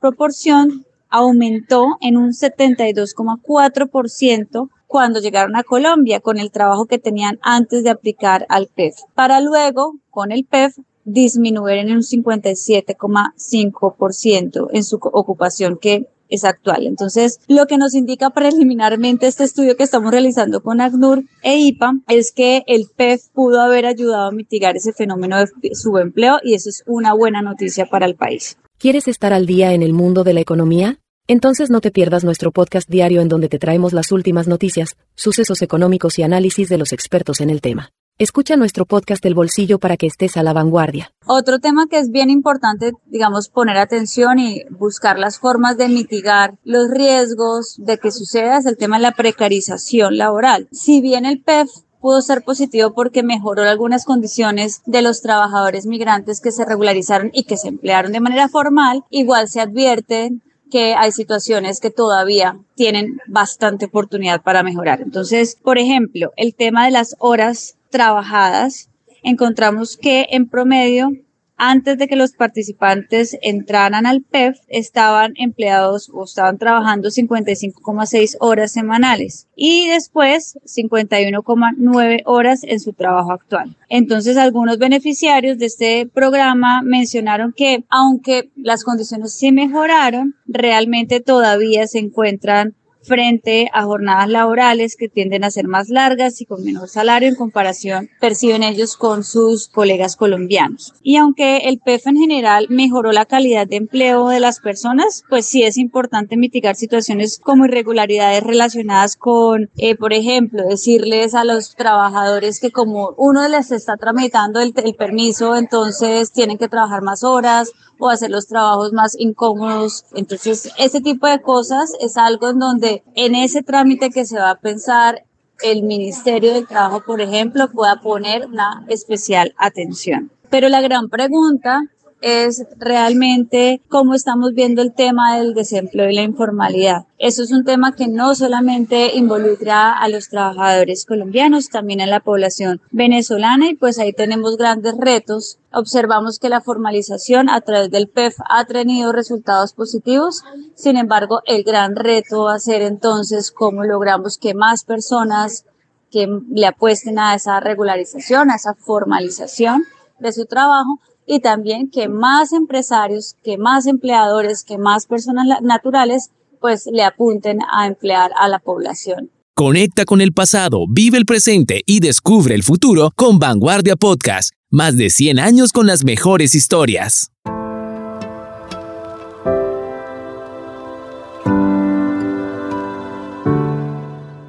proporción 0.00 0.84
aumentó 1.08 1.96
en 2.00 2.18
un 2.18 2.32
72,4% 2.32 4.68
cuando 4.88 5.20
llegaron 5.20 5.54
a 5.54 5.62
Colombia 5.62 6.18
con 6.18 6.38
el 6.38 6.50
trabajo 6.50 6.86
que 6.86 6.98
tenían 6.98 7.38
antes 7.42 7.84
de 7.84 7.90
aplicar 7.90 8.44
al 8.48 8.66
PEF, 8.66 8.96
para 9.14 9.40
luego, 9.40 10.00
con 10.10 10.32
el 10.32 10.44
PEF, 10.44 10.76
disminuir 11.04 11.78
en 11.78 11.92
un 11.92 12.02
57,5% 12.02 14.68
en 14.72 14.84
su 14.84 14.96
ocupación 14.96 15.78
que 15.78 16.08
es 16.28 16.44
actual. 16.44 16.86
Entonces, 16.86 17.40
lo 17.48 17.66
que 17.66 17.78
nos 17.78 17.94
indica 17.94 18.30
preliminarmente 18.30 19.26
este 19.26 19.44
estudio 19.44 19.76
que 19.76 19.84
estamos 19.84 20.10
realizando 20.10 20.62
con 20.62 20.80
ACNUR 20.80 21.24
e 21.42 21.58
IPA 21.58 21.94
es 22.08 22.32
que 22.32 22.64
el 22.66 22.86
PEF 22.94 23.28
pudo 23.32 23.60
haber 23.60 23.86
ayudado 23.86 24.28
a 24.28 24.32
mitigar 24.32 24.76
ese 24.76 24.92
fenómeno 24.92 25.38
de 25.38 25.74
subempleo 25.74 26.38
y 26.42 26.54
eso 26.54 26.68
es 26.68 26.82
una 26.86 27.14
buena 27.14 27.42
noticia 27.42 27.86
para 27.86 28.06
el 28.06 28.14
país. 28.14 28.58
¿Quieres 28.78 29.08
estar 29.08 29.32
al 29.32 29.46
día 29.46 29.72
en 29.72 29.82
el 29.82 29.92
mundo 29.92 30.24
de 30.24 30.34
la 30.34 30.40
economía? 30.40 30.98
Entonces 31.30 31.68
no 31.68 31.82
te 31.82 31.90
pierdas 31.90 32.24
nuestro 32.24 32.52
podcast 32.52 32.88
diario 32.88 33.20
en 33.20 33.28
donde 33.28 33.50
te 33.50 33.58
traemos 33.58 33.92
las 33.92 34.12
últimas 34.12 34.48
noticias, 34.48 34.96
sucesos 35.14 35.60
económicos 35.60 36.18
y 36.18 36.22
análisis 36.22 36.70
de 36.70 36.78
los 36.78 36.94
expertos 36.94 37.42
en 37.42 37.50
el 37.50 37.60
tema. 37.60 37.90
Escucha 38.16 38.56
nuestro 38.56 38.86
podcast 38.86 39.22
El 39.26 39.34
Bolsillo 39.34 39.78
para 39.78 39.98
que 39.98 40.06
estés 40.06 40.38
a 40.38 40.42
la 40.42 40.54
vanguardia. 40.54 41.12
Otro 41.26 41.58
tema 41.58 41.86
que 41.86 41.98
es 41.98 42.10
bien 42.10 42.30
importante, 42.30 42.92
digamos, 43.04 43.50
poner 43.50 43.76
atención 43.76 44.38
y 44.38 44.62
buscar 44.70 45.18
las 45.18 45.38
formas 45.38 45.76
de 45.76 45.90
mitigar 45.90 46.54
los 46.64 46.88
riesgos 46.90 47.76
de 47.76 47.98
que 47.98 48.10
suceda 48.10 48.56
es 48.56 48.64
el 48.64 48.78
tema 48.78 48.96
de 48.96 49.02
la 49.02 49.12
precarización 49.12 50.16
laboral. 50.16 50.66
Si 50.72 51.02
bien 51.02 51.26
el 51.26 51.42
PEF 51.42 51.68
pudo 52.00 52.22
ser 52.22 52.42
positivo 52.42 52.94
porque 52.94 53.22
mejoró 53.22 53.64
algunas 53.64 54.06
condiciones 54.06 54.80
de 54.86 55.02
los 55.02 55.20
trabajadores 55.20 55.84
migrantes 55.84 56.40
que 56.40 56.52
se 56.52 56.64
regularizaron 56.64 57.30
y 57.34 57.44
que 57.44 57.58
se 57.58 57.68
emplearon 57.68 58.12
de 58.12 58.20
manera 58.20 58.48
formal, 58.48 59.04
igual 59.10 59.48
se 59.48 59.60
advierte 59.60 60.32
que 60.70 60.94
hay 60.94 61.12
situaciones 61.12 61.80
que 61.80 61.90
todavía 61.90 62.58
tienen 62.74 63.20
bastante 63.26 63.86
oportunidad 63.86 64.42
para 64.42 64.62
mejorar. 64.62 65.00
Entonces, 65.00 65.56
por 65.62 65.78
ejemplo, 65.78 66.32
el 66.36 66.54
tema 66.54 66.84
de 66.84 66.92
las 66.92 67.16
horas 67.18 67.76
trabajadas, 67.90 68.88
encontramos 69.22 69.96
que 69.96 70.26
en 70.30 70.48
promedio 70.48 71.10
antes 71.58 71.98
de 71.98 72.06
que 72.06 72.16
los 72.16 72.32
participantes 72.32 73.36
entraran 73.42 74.06
al 74.06 74.22
PEF, 74.22 74.58
estaban 74.68 75.34
empleados 75.36 76.08
o 76.14 76.24
estaban 76.24 76.56
trabajando 76.56 77.08
55,6 77.08 78.36
horas 78.38 78.72
semanales 78.72 79.48
y 79.56 79.88
después 79.88 80.58
51,9 80.64 82.22
horas 82.24 82.62
en 82.62 82.78
su 82.78 82.92
trabajo 82.92 83.32
actual. 83.32 83.76
Entonces, 83.88 84.36
algunos 84.36 84.78
beneficiarios 84.78 85.58
de 85.58 85.66
este 85.66 86.06
programa 86.06 86.82
mencionaron 86.82 87.52
que 87.52 87.84
aunque 87.88 88.50
las 88.56 88.84
condiciones 88.84 89.34
sí 89.34 89.50
mejoraron, 89.50 90.36
realmente 90.46 91.20
todavía 91.20 91.86
se 91.88 91.98
encuentran 91.98 92.74
frente 93.02 93.70
a 93.72 93.84
jornadas 93.84 94.28
laborales 94.28 94.96
que 94.96 95.08
tienden 95.08 95.44
a 95.44 95.50
ser 95.50 95.66
más 95.66 95.88
largas 95.88 96.40
y 96.40 96.46
con 96.46 96.64
menor 96.64 96.88
salario 96.88 97.28
en 97.28 97.34
comparación 97.34 98.10
perciben 98.20 98.62
ellos 98.62 98.96
con 98.96 99.24
sus 99.24 99.68
colegas 99.68 100.16
colombianos. 100.16 100.94
Y 101.02 101.16
aunque 101.16 101.58
el 101.68 101.78
PEF 101.78 102.06
en 102.08 102.16
general 102.16 102.66
mejoró 102.68 103.12
la 103.12 103.26
calidad 103.26 103.66
de 103.66 103.76
empleo 103.76 104.28
de 104.28 104.40
las 104.40 104.60
personas, 104.60 105.24
pues 105.28 105.46
sí 105.46 105.62
es 105.62 105.78
importante 105.78 106.36
mitigar 106.36 106.76
situaciones 106.76 107.38
como 107.38 107.64
irregularidades 107.64 108.42
relacionadas 108.42 109.16
con, 109.16 109.70
eh, 109.76 109.96
por 109.96 110.12
ejemplo, 110.12 110.62
decirles 110.64 111.34
a 111.34 111.44
los 111.44 111.74
trabajadores 111.74 112.60
que 112.60 112.70
como 112.70 113.14
uno 113.16 113.46
les 113.48 113.70
está 113.70 113.96
tramitando 113.96 114.60
el, 114.60 114.72
el 114.84 114.94
permiso, 114.94 115.56
entonces 115.56 116.32
tienen 116.32 116.58
que 116.58 116.68
trabajar 116.68 117.02
más 117.02 117.24
horas 117.24 117.72
o 117.98 118.08
hacer 118.08 118.30
los 118.30 118.46
trabajos 118.46 118.92
más 118.92 119.16
incómodos. 119.18 120.04
Entonces, 120.14 120.70
ese 120.78 121.00
tipo 121.00 121.26
de 121.26 121.42
cosas 121.42 121.92
es 122.00 122.16
algo 122.16 122.48
en 122.48 122.58
donde 122.58 122.87
en 123.14 123.34
ese 123.34 123.62
trámite 123.62 124.10
que 124.10 124.24
se 124.24 124.38
va 124.38 124.50
a 124.50 124.60
pensar 124.60 125.24
el 125.62 125.82
Ministerio 125.82 126.54
del 126.54 126.66
Trabajo, 126.66 127.02
por 127.04 127.20
ejemplo, 127.20 127.70
pueda 127.70 128.00
poner 128.00 128.46
una 128.46 128.84
especial 128.88 129.54
atención. 129.56 130.30
Pero 130.50 130.68
la 130.68 130.80
gran 130.80 131.08
pregunta 131.08 131.82
es 132.20 132.66
realmente 132.76 133.80
cómo 133.88 134.14
estamos 134.14 134.52
viendo 134.54 134.82
el 134.82 134.92
tema 134.92 135.36
del 135.36 135.54
desempleo 135.54 136.10
y 136.10 136.14
la 136.14 136.22
informalidad. 136.22 137.06
Eso 137.18 137.42
es 137.42 137.52
un 137.52 137.64
tema 137.64 137.94
que 137.94 138.08
no 138.08 138.34
solamente 138.34 139.16
involucra 139.16 139.92
a 139.92 140.08
los 140.08 140.28
trabajadores 140.28 141.04
colombianos, 141.04 141.68
también 141.68 142.00
a 142.00 142.06
la 142.06 142.20
población 142.20 142.80
venezolana 142.90 143.70
y 143.70 143.74
pues 143.74 143.98
ahí 143.98 144.12
tenemos 144.12 144.56
grandes 144.56 144.96
retos. 144.96 145.58
Observamos 145.72 146.38
que 146.38 146.48
la 146.48 146.60
formalización 146.60 147.48
a 147.48 147.60
través 147.60 147.90
del 147.90 148.08
PEF 148.08 148.36
ha 148.48 148.64
tenido 148.64 149.12
resultados 149.12 149.72
positivos. 149.72 150.44
Sin 150.74 150.96
embargo, 150.96 151.42
el 151.46 151.62
gran 151.62 151.96
reto 151.96 152.44
va 152.44 152.54
a 152.54 152.60
ser 152.60 152.82
entonces 152.82 153.50
cómo 153.50 153.84
logramos 153.84 154.38
que 154.38 154.54
más 154.54 154.84
personas 154.84 155.64
que 156.10 156.26
le 156.50 156.66
apuesten 156.66 157.18
a 157.18 157.34
esa 157.34 157.60
regularización, 157.60 158.50
a 158.50 158.56
esa 158.56 158.74
formalización 158.74 159.84
de 160.18 160.32
su 160.32 160.46
trabajo, 160.46 161.00
y 161.28 161.40
también 161.40 161.90
que 161.90 162.08
más 162.08 162.52
empresarios, 162.52 163.36
que 163.44 163.58
más 163.58 163.86
empleadores, 163.86 164.64
que 164.64 164.78
más 164.78 165.06
personas 165.06 165.46
naturales, 165.62 166.30
pues 166.60 166.88
le 166.90 167.04
apunten 167.04 167.58
a 167.70 167.86
emplear 167.86 168.32
a 168.36 168.48
la 168.48 168.58
población. 168.58 169.30
Conecta 169.54 170.04
con 170.04 170.20
el 170.20 170.32
pasado, 170.32 170.86
vive 170.88 171.18
el 171.18 171.26
presente 171.26 171.82
y 171.84 172.00
descubre 172.00 172.54
el 172.54 172.62
futuro 172.62 173.12
con 173.14 173.38
Vanguardia 173.38 173.96
Podcast. 173.96 174.52
Más 174.70 174.96
de 174.96 175.10
100 175.10 175.38
años 175.38 175.72
con 175.72 175.86
las 175.86 176.04
mejores 176.04 176.54
historias. 176.54 177.30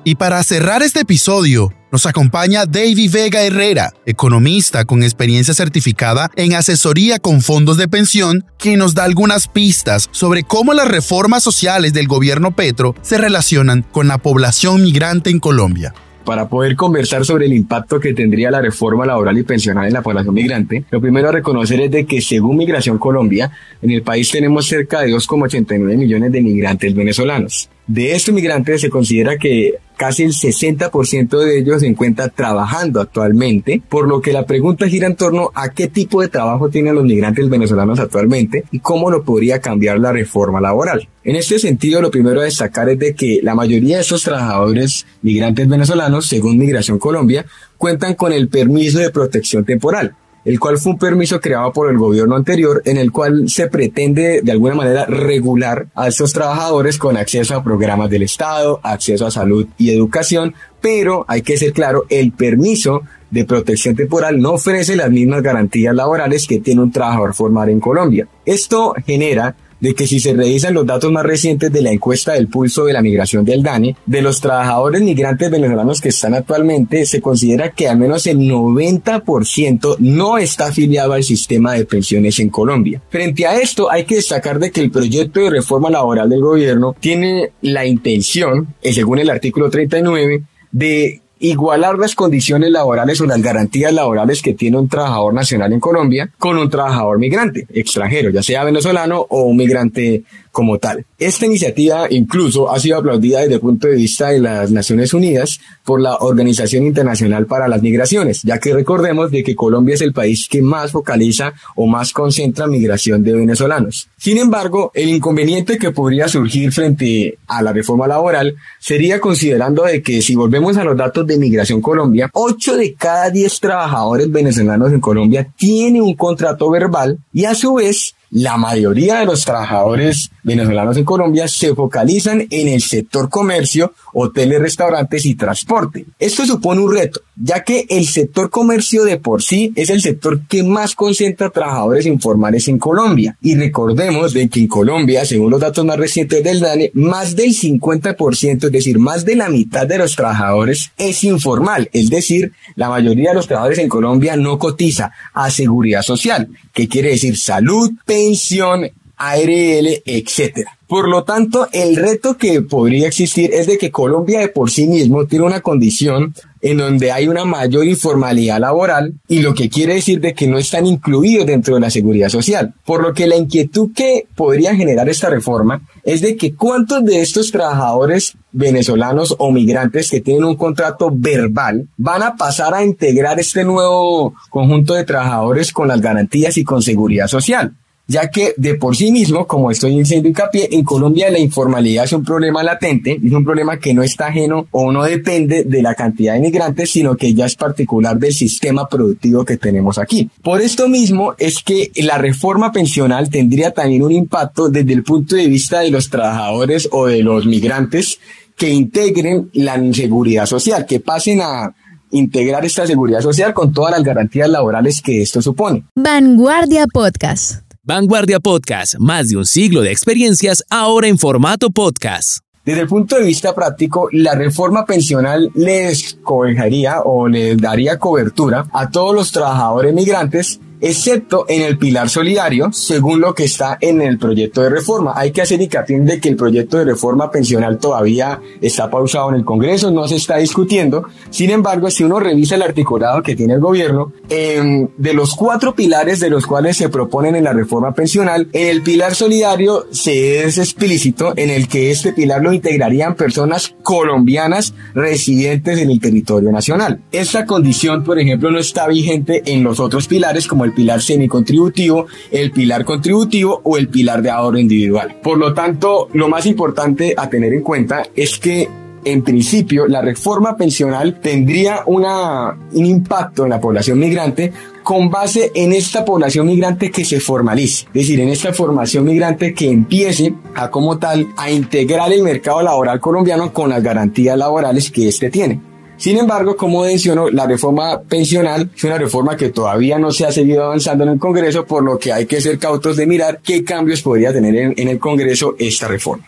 Y 0.09 0.15
para 0.15 0.41
cerrar 0.41 0.81
este 0.81 1.01
episodio, 1.01 1.71
nos 1.91 2.07
acompaña 2.07 2.65
David 2.65 3.11
Vega 3.13 3.43
Herrera, 3.43 3.93
economista 4.07 4.83
con 4.83 5.03
experiencia 5.03 5.53
certificada 5.53 6.31
en 6.35 6.55
asesoría 6.55 7.19
con 7.19 7.41
fondos 7.41 7.77
de 7.77 7.87
pensión, 7.87 8.43
quien 8.57 8.79
nos 8.79 8.95
da 8.95 9.03
algunas 9.03 9.47
pistas 9.47 10.09
sobre 10.09 10.41
cómo 10.41 10.73
las 10.73 10.87
reformas 10.87 11.43
sociales 11.43 11.93
del 11.93 12.07
gobierno 12.07 12.55
Petro 12.55 12.95
se 13.03 13.19
relacionan 13.19 13.83
con 13.83 14.07
la 14.07 14.17
población 14.17 14.81
migrante 14.81 15.29
en 15.29 15.39
Colombia 15.39 15.93
para 16.29 16.47
poder 16.47 16.75
conversar 16.75 17.25
sobre 17.25 17.47
el 17.47 17.53
impacto 17.53 17.99
que 17.99 18.13
tendría 18.13 18.51
la 18.51 18.61
reforma 18.61 19.03
laboral 19.03 19.35
y 19.39 19.41
pensional 19.41 19.87
en 19.87 19.93
la 19.93 20.03
población 20.03 20.35
migrante, 20.35 20.83
lo 20.91 21.01
primero 21.01 21.29
a 21.29 21.31
reconocer 21.31 21.81
es 21.81 21.89
de 21.89 22.05
que 22.05 22.21
según 22.21 22.57
Migración 22.57 22.99
Colombia, 22.99 23.51
en 23.81 23.89
el 23.89 24.03
país 24.03 24.29
tenemos 24.29 24.67
cerca 24.67 25.01
de 25.01 25.11
2,89 25.11 25.97
millones 25.97 26.31
de 26.31 26.41
migrantes 26.41 26.93
venezolanos. 26.93 27.71
De 27.89 28.11
estos 28.11 28.35
migrantes 28.35 28.81
se 28.81 28.89
considera 28.91 29.39
que 29.39 29.79
casi 29.97 30.21
el 30.21 30.33
60% 30.33 31.39
de 31.39 31.57
ellos 31.57 31.81
se 31.81 31.87
encuentra 31.87 32.29
trabajando 32.29 33.01
actualmente, 33.01 33.81
por 33.89 34.07
lo 34.07 34.21
que 34.21 34.31
la 34.31 34.45
pregunta 34.45 34.87
gira 34.87 35.07
en 35.07 35.15
torno 35.15 35.49
a 35.55 35.69
qué 35.69 35.87
tipo 35.87 36.21
de 36.21 36.27
trabajo 36.27 36.69
tienen 36.69 36.93
los 36.93 37.03
migrantes 37.03 37.49
venezolanos 37.49 37.99
actualmente 37.99 38.65
y 38.69 38.77
cómo 38.77 39.09
lo 39.09 39.23
podría 39.23 39.59
cambiar 39.59 39.97
la 39.97 40.11
reforma 40.11 40.61
laboral. 40.61 41.09
En 41.23 41.35
este 41.35 41.57
sentido, 41.57 41.99
lo 41.99 42.11
primero 42.11 42.41
a 42.41 42.43
destacar 42.43 42.89
es 42.89 42.99
de 42.99 43.15
que 43.15 43.39
la 43.41 43.55
mayoría 43.55 43.95
de 43.95 44.03
estos 44.03 44.21
trabajadores 44.21 45.07
migrantes 45.23 45.67
venezolanos, 45.67 46.27
según 46.27 46.59
Migración 46.59 46.99
Colombia, 46.99 47.47
cuentan 47.75 48.13
con 48.13 48.31
el 48.31 48.49
permiso 48.49 48.99
de 48.99 49.09
protección 49.09 49.65
temporal, 49.65 50.13
el 50.49 50.59
cual 50.59 50.79
fue 50.79 50.93
un 50.93 50.97
permiso 50.97 51.39
creado 51.39 51.71
por 51.71 51.91
el 51.91 51.99
gobierno 51.99 52.35
anterior 52.35 52.81
en 52.85 52.97
el 52.97 53.11
cual 53.11 53.47
se 53.47 53.67
pretende 53.67 54.41
de 54.41 54.51
alguna 54.51 54.73
manera 54.73 55.05
regular 55.05 55.85
a 55.93 56.07
estos 56.07 56.33
trabajadores 56.33 56.97
con 56.97 57.17
acceso 57.17 57.53
a 57.55 57.63
programas 57.63 58.09
del 58.09 58.23
Estado, 58.23 58.79
acceso 58.81 59.27
a 59.27 59.31
salud 59.31 59.67
y 59.77 59.91
educación, 59.91 60.55
pero 60.81 61.23
hay 61.27 61.43
que 61.43 61.55
ser 61.55 61.71
claro, 61.71 62.05
el 62.09 62.31
permiso 62.31 63.03
de 63.29 63.45
protección 63.45 63.95
temporal 63.95 64.41
no 64.41 64.53
ofrece 64.53 64.95
las 64.95 65.11
mismas 65.11 65.43
garantías 65.43 65.93
laborales 65.93 66.47
que 66.47 66.59
tiene 66.59 66.81
un 66.81 66.91
trabajador 66.91 67.35
formal 67.35 67.69
en 67.69 67.79
Colombia. 67.79 68.27
Esto 68.43 68.95
genera 69.05 69.55
de 69.79 69.93
que 69.93 70.07
si 70.07 70.19
se 70.19 70.33
revisan 70.33 70.73
los 70.73 70.85
datos 70.85 71.11
más 71.11 71.25
recientes 71.25 71.71
de 71.71 71.81
la 71.81 71.91
encuesta 71.91 72.33
del 72.33 72.47
pulso 72.47 72.85
de 72.85 72.93
la 72.93 73.01
migración 73.01 73.45
del 73.45 73.63
DANE, 73.63 73.95
de 74.05 74.21
los 74.21 74.41
trabajadores 74.41 75.01
migrantes 75.01 75.49
venezolanos 75.49 76.01
que 76.01 76.09
están 76.09 76.33
actualmente, 76.33 77.05
se 77.05 77.21
considera 77.21 77.71
que 77.71 77.87
al 77.87 77.97
menos 77.97 78.27
el 78.27 78.39
90% 78.39 79.97
no 79.99 80.37
está 80.37 80.67
afiliado 80.67 81.13
al 81.13 81.23
sistema 81.23 81.73
de 81.73 81.85
pensiones 81.85 82.39
en 82.39 82.49
Colombia. 82.49 83.01
Frente 83.09 83.45
a 83.45 83.59
esto, 83.59 83.91
hay 83.91 84.05
que 84.05 84.15
destacar 84.15 84.59
de 84.59 84.71
que 84.71 84.81
el 84.81 84.91
proyecto 84.91 85.39
de 85.39 85.49
reforma 85.49 85.89
laboral 85.89 86.29
del 86.29 86.41
gobierno 86.41 86.95
tiene 86.99 87.51
la 87.61 87.85
intención, 87.85 88.75
eh, 88.81 88.93
según 88.93 89.19
el 89.19 89.29
artículo 89.29 89.69
39, 89.69 90.43
de 90.71 91.21
igualar 91.39 91.97
las 91.97 92.15
condiciones 92.15 92.69
laborales 92.69 93.19
o 93.21 93.25
las 93.25 93.41
garantías 93.41 93.93
laborales 93.93 94.41
que 94.41 94.53
tiene 94.53 94.77
un 94.77 94.89
trabajador 94.89 95.33
nacional 95.33 95.73
en 95.73 95.79
Colombia 95.79 96.29
con 96.37 96.57
un 96.57 96.69
trabajador 96.69 97.17
migrante 97.17 97.65
extranjero, 97.73 98.29
ya 98.29 98.43
sea 98.43 98.63
venezolano 98.63 99.25
o 99.29 99.43
un 99.43 99.57
migrante 99.57 100.23
como 100.51 100.77
tal. 100.79 101.05
Esta 101.17 101.45
iniciativa 101.45 102.07
incluso 102.09 102.71
ha 102.71 102.79
sido 102.79 102.97
aplaudida 102.97 103.41
desde 103.41 103.55
el 103.55 103.59
punto 103.59 103.87
de 103.87 103.95
vista 103.95 104.29
de 104.29 104.39
las 104.39 104.71
Naciones 104.71 105.13
Unidas 105.13 105.59
por 105.83 106.01
la 106.01 106.17
Organización 106.17 106.85
Internacional 106.85 107.45
para 107.45 107.67
las 107.67 107.81
Migraciones, 107.81 108.41
ya 108.43 108.59
que 108.59 108.73
recordemos 108.73 109.31
de 109.31 109.43
que 109.43 109.55
Colombia 109.55 109.95
es 109.95 110.01
el 110.01 110.13
país 110.13 110.47
que 110.49 110.61
más 110.61 110.91
focaliza 110.91 111.53
o 111.75 111.87
más 111.87 112.11
concentra 112.11 112.67
migración 112.67 113.23
de 113.23 113.33
venezolanos. 113.33 114.07
Sin 114.17 114.37
embargo, 114.37 114.91
el 114.93 115.09
inconveniente 115.09 115.77
que 115.77 115.91
podría 115.91 116.27
surgir 116.27 116.71
frente 116.71 117.37
a 117.47 117.61
la 117.61 117.73
reforma 117.73 118.07
laboral 118.07 118.55
sería 118.79 119.19
considerando 119.19 119.83
de 119.83 120.01
que 120.01 120.21
si 120.21 120.35
volvemos 120.35 120.77
a 120.77 120.83
los 120.83 120.97
datos 120.97 121.25
de 121.25 121.37
Migración 121.37 121.81
Colombia, 121.81 122.29
8 122.33 122.77
de 122.77 122.93
cada 122.93 123.29
10 123.29 123.59
trabajadores 123.59 124.31
venezolanos 124.31 124.91
en 124.91 124.99
Colombia 124.99 125.47
tienen 125.55 126.01
un 126.01 126.15
contrato 126.15 126.69
verbal 126.69 127.19
y 127.33 127.45
a 127.45 127.55
su 127.55 127.75
vez 127.75 128.15
la 128.31 128.57
mayoría 128.57 129.19
de 129.19 129.25
los 129.25 129.43
trabajadores 129.43 130.31
venezolanos 130.49 130.97
en 130.97 131.05
Colombia 131.05 131.47
se 131.47 131.75
focalizan 131.75 132.47
en 132.49 132.67
el 132.67 132.81
sector 132.81 133.29
comercio, 133.29 133.93
hoteles, 134.13 134.59
restaurantes 134.59 135.25
y 135.25 135.35
transporte. 135.35 136.05
Esto 136.17 136.45
supone 136.45 136.81
un 136.81 136.91
reto, 136.93 137.21
ya 137.35 137.63
que 137.63 137.85
el 137.89 138.05
sector 138.07 138.49
comercio 138.49 139.03
de 139.03 139.17
por 139.17 139.43
sí 139.43 139.71
es 139.75 139.89
el 139.89 140.01
sector 140.01 140.41
que 140.47 140.63
más 140.63 140.95
concentra 140.95 141.51
trabajadores 141.51 142.05
informales 142.05 142.67
en 142.67 142.79
Colombia. 142.79 143.37
Y 143.41 143.55
recordemos 143.55 144.33
de 144.33 144.49
que 144.49 144.61
en 144.61 144.67
Colombia, 144.67 145.23
según 145.23 145.51
los 145.51 145.61
datos 145.61 145.85
más 145.85 145.97
recientes 145.97 146.43
del 146.43 146.59
DANE, 146.59 146.91
más 146.95 147.35
del 147.35 147.49
50%, 147.49 148.65
es 148.65 148.71
decir, 148.71 148.97
más 148.97 149.25
de 149.25 149.35
la 149.35 149.49
mitad 149.49 149.85
de 149.85 149.99
los 149.99 150.15
trabajadores 150.15 150.91
es 150.97 151.23
informal, 151.23 151.89
es 151.93 152.09
decir, 152.09 152.53
la 152.75 152.89
mayoría 152.89 153.29
de 153.29 153.35
los 153.35 153.47
trabajadores 153.47 153.79
en 153.79 153.89
Colombia 153.89 154.35
no 154.35 154.57
cotiza 154.57 155.11
a 155.33 155.51
seguridad 155.51 156.01
social, 156.01 156.49
que 156.73 156.87
quiere 156.87 157.09
decir 157.09 157.37
salud, 157.37 157.91
pensión, 158.05 158.89
ARL, 159.19 160.01
etcétera. 160.05 160.79
Por 160.87 161.07
lo 161.07 161.23
tanto, 161.23 161.67
el 161.71 161.95
reto 161.97 162.35
que 162.35 162.63
podría 162.63 163.07
existir 163.07 163.51
es 163.53 163.67
de 163.67 163.77
que 163.77 163.91
Colombia 163.91 164.39
de 164.39 164.47
por 164.47 164.71
sí 164.71 164.87
mismo 164.87 165.27
tiene 165.27 165.45
una 165.45 165.61
condición 165.61 166.33
en 166.61 166.77
donde 166.77 167.11
hay 167.11 167.27
una 167.27 167.45
mayor 167.45 167.85
informalidad 167.85 168.59
laboral 168.59 169.13
y 169.27 169.41
lo 169.41 169.53
que 169.53 169.69
quiere 169.69 169.93
decir 169.93 170.19
de 170.19 170.33
que 170.33 170.47
no 170.47 170.57
están 170.57 170.87
incluidos 170.87 171.45
dentro 171.45 171.75
de 171.75 171.81
la 171.81 171.91
seguridad 171.91 172.29
social. 172.29 172.73
Por 172.85 173.03
lo 173.03 173.13
que 173.13 173.27
la 173.27 173.35
inquietud 173.35 173.91
que 173.95 174.25
podría 174.35 174.75
generar 174.75 175.07
esta 175.09 175.29
reforma 175.29 175.81
es 176.03 176.21
de 176.21 176.35
que 176.35 176.55
cuántos 176.55 177.05
de 177.05 177.21
estos 177.21 177.51
trabajadores 177.51 178.33
venezolanos 178.51 179.35
o 179.37 179.51
migrantes 179.51 180.09
que 180.09 180.21
tienen 180.21 180.45
un 180.45 180.55
contrato 180.55 181.11
verbal 181.13 181.87
van 181.97 182.23
a 182.23 182.35
pasar 182.35 182.73
a 182.73 182.83
integrar 182.83 183.39
este 183.39 183.63
nuevo 183.63 184.33
conjunto 184.49 184.95
de 184.95 185.03
trabajadores 185.03 185.71
con 185.71 185.87
las 185.87 186.01
garantías 186.01 186.57
y 186.57 186.63
con 186.63 186.81
seguridad 186.81 187.27
social 187.27 187.75
ya 188.09 188.31
que 188.31 188.55
de 188.57 188.73
por 188.73 188.97
sí 188.97 189.11
mismo, 189.11 189.45
como 189.45 189.69
estoy 189.69 189.95
diciendo 189.95 190.27
hincapié, 190.27 190.67
en 190.71 190.83
Colombia 190.83 191.29
la 191.29 191.37
informalidad 191.37 192.05
es 192.05 192.13
un 192.13 192.23
problema 192.23 192.63
latente, 192.63 193.19
es 193.23 193.31
un 193.31 193.45
problema 193.45 193.77
que 193.77 193.93
no 193.93 194.01
está 194.01 194.27
ajeno 194.27 194.67
o 194.71 194.91
no 194.91 195.03
depende 195.03 195.63
de 195.63 195.81
la 195.83 195.93
cantidad 195.93 196.33
de 196.33 196.39
inmigrantes, 196.39 196.89
sino 196.89 197.15
que 197.15 197.35
ya 197.35 197.45
es 197.45 197.55
particular 197.55 198.17
del 198.17 198.33
sistema 198.33 198.89
productivo 198.89 199.45
que 199.45 199.57
tenemos 199.57 199.99
aquí. 199.99 200.27
Por 200.41 200.59
esto 200.59 200.89
mismo 200.89 201.35
es 201.37 201.61
que 201.61 201.91
la 201.97 202.17
reforma 202.17 202.71
pensional 202.71 203.29
tendría 203.29 203.71
también 203.71 204.01
un 204.01 204.11
impacto 204.11 204.69
desde 204.69 204.93
el 204.93 205.03
punto 205.03 205.35
de 205.35 205.45
vista 205.45 205.81
de 205.81 205.91
los 205.91 206.09
trabajadores 206.09 206.89
o 206.91 207.05
de 207.05 207.21
los 207.21 207.45
migrantes 207.45 208.19
que 208.57 208.71
integren 208.71 209.51
la 209.53 209.79
seguridad 209.93 210.47
social, 210.47 210.87
que 210.87 210.99
pasen 210.99 211.41
a 211.41 211.75
integrar 212.09 212.65
esta 212.65 212.87
seguridad 212.87 213.21
social 213.21 213.53
con 213.53 213.71
todas 213.71 213.91
las 213.91 214.03
garantías 214.03 214.49
laborales 214.49 214.99
que 214.99 215.21
esto 215.21 215.43
supone. 215.43 215.83
Vanguardia 215.95 216.87
Podcast. 216.91 217.68
Vanguardia 217.89 218.39
Podcast, 218.39 218.99
más 218.99 219.29
de 219.29 219.37
un 219.37 219.47
siglo 219.47 219.81
de 219.81 219.91
experiencias 219.91 220.63
ahora 220.69 221.07
en 221.07 221.17
formato 221.17 221.71
podcast. 221.71 222.37
Desde 222.63 222.81
el 222.81 222.87
punto 222.87 223.15
de 223.15 223.23
vista 223.23 223.55
práctico, 223.55 224.09
la 224.11 224.35
reforma 224.35 224.85
pensional 224.85 225.49
les 225.55 226.19
cobijaría 226.21 227.01
o 227.01 227.27
les 227.27 227.57
daría 227.57 227.97
cobertura 227.97 228.67
a 228.73 228.91
todos 228.91 229.15
los 229.15 229.31
trabajadores 229.31 229.91
migrantes 229.91 230.59
excepto 230.81 231.45
en 231.47 231.61
el 231.61 231.77
pilar 231.77 232.09
solidario, 232.09 232.71
según 232.71 233.21
lo 233.21 233.33
que 233.33 233.43
está 233.43 233.77
en 233.81 234.01
el 234.01 234.17
proyecto 234.17 234.61
de 234.61 234.69
reforma. 234.69 235.13
Hay 235.15 235.31
que 235.31 235.41
hacer 235.41 235.61
hincapié 235.61 235.99
de 235.99 236.19
que 236.19 236.29
el 236.29 236.35
proyecto 236.35 236.77
de 236.77 236.85
reforma 236.85 237.31
pensional 237.31 237.77
todavía 237.77 238.39
está 238.61 238.89
pausado 238.89 239.29
en 239.29 239.35
el 239.35 239.45
Congreso, 239.45 239.91
no 239.91 240.07
se 240.07 240.15
está 240.15 240.37
discutiendo. 240.37 241.05
Sin 241.29 241.49
embargo, 241.49 241.89
si 241.89 242.03
uno 242.03 242.19
revisa 242.19 242.55
el 242.55 242.61
articulado 242.61 243.23
que 243.23 243.35
tiene 243.35 243.53
el 243.53 243.59
gobierno, 243.59 244.13
de 244.29 245.13
los 245.13 245.35
cuatro 245.35 245.75
pilares 245.75 246.19
de 246.19 246.29
los 246.29 246.45
cuales 246.45 246.77
se 246.77 246.89
proponen 246.89 247.35
en 247.35 247.43
la 247.43 247.53
reforma 247.53 247.93
pensional, 247.93 248.47
en 248.53 248.67
el 248.67 248.81
pilar 248.81 249.15
solidario 249.15 249.87
se 249.91 250.43
es 250.43 250.57
explícito 250.57 251.33
en 251.35 251.49
el 251.49 251.67
que 251.67 251.91
este 251.91 252.13
pilar 252.13 252.41
lo 252.41 252.53
integrarían 252.53 253.15
personas 253.15 253.75
colombianas 253.83 254.73
residentes 254.93 255.79
en 255.79 255.89
el 255.89 255.99
territorio 255.99 256.51
nacional. 256.51 257.01
Esta 257.11 257.45
condición, 257.45 258.03
por 258.03 258.19
ejemplo, 258.19 258.51
no 258.51 258.59
está 258.59 258.87
vigente 258.87 259.41
en 259.45 259.63
los 259.63 259.79
otros 259.79 260.07
pilares 260.07 260.47
como 260.47 260.65
el 260.65 260.68
pilar 260.73 261.01
semicontributivo, 261.01 262.07
el 262.31 262.51
pilar 262.51 262.85
contributivo 262.85 263.61
o 263.63 263.77
el 263.77 263.89
pilar 263.89 264.21
de 264.21 264.29
ahorro 264.29 264.57
individual. 264.57 265.17
Por 265.21 265.37
lo 265.37 265.53
tanto, 265.53 266.09
lo 266.13 266.27
más 266.27 266.45
importante 266.45 267.13
a 267.17 267.29
tener 267.29 267.53
en 267.53 267.61
cuenta 267.61 268.03
es 268.15 268.37
que 268.39 268.67
en 269.05 269.23
principio, 269.23 269.87
la 269.87 270.01
reforma 270.01 270.57
pensional 270.57 271.19
tendría 271.21 271.83
una, 271.85 272.57
un 272.73 272.85
impacto 272.85 273.45
en 273.45 273.51
la 273.51 273.59
población 273.59 273.97
migrante 273.99 274.51
con 274.83 275.09
base 275.09 275.51
en 275.53 275.71
esta 275.71 276.03
población 276.03 276.47
migrante 276.47 276.89
que 276.91 277.05
se 277.05 277.19
formalice, 277.19 277.85
es 277.87 277.93
decir, 277.93 278.19
en 278.19 278.29
esta 278.29 278.53
formación 278.53 279.05
migrante 279.05 279.53
que 279.53 279.69
empiece 279.69 280.33
a 280.55 280.69
como 280.69 280.97
tal 280.97 281.27
a 281.37 281.51
integrar 281.51 282.11
el 282.11 282.23
mercado 282.23 282.61
laboral 282.61 282.99
colombiano 282.99 283.53
con 283.53 283.69
las 283.69 283.83
garantías 283.83 284.37
laborales 284.37 284.89
que 284.89 285.07
éste 285.07 285.29
tiene. 285.29 285.68
Sin 285.99 286.17
embargo, 286.17 286.55
como 286.55 286.83
menciono, 286.83 287.29
la 287.29 287.45
reforma 287.45 288.01
pensional 288.01 288.69
es 288.73 288.83
una 288.85 288.97
reforma 288.97 289.35
que 289.35 289.49
todavía 289.49 289.99
no 289.99 290.11
se 290.11 290.25
ha 290.25 290.31
seguido 290.31 290.63
avanzando 290.63 291.03
en 291.03 291.11
el 291.11 291.19
Congreso, 291.19 291.65
por 291.65 291.83
lo 291.83 291.99
que 291.99 292.13
hay 292.13 292.25
que 292.25 292.39
ser 292.39 292.57
cautos 292.57 292.95
de 292.95 293.05
mirar 293.05 293.41
qué 293.43 293.65
cambios 293.65 294.01
podría 294.01 294.31
tener 294.31 294.73
en, 294.77 294.87
el 294.87 294.97
Congreso 294.97 295.55
esta 295.59 295.89
reforma. 295.89 296.25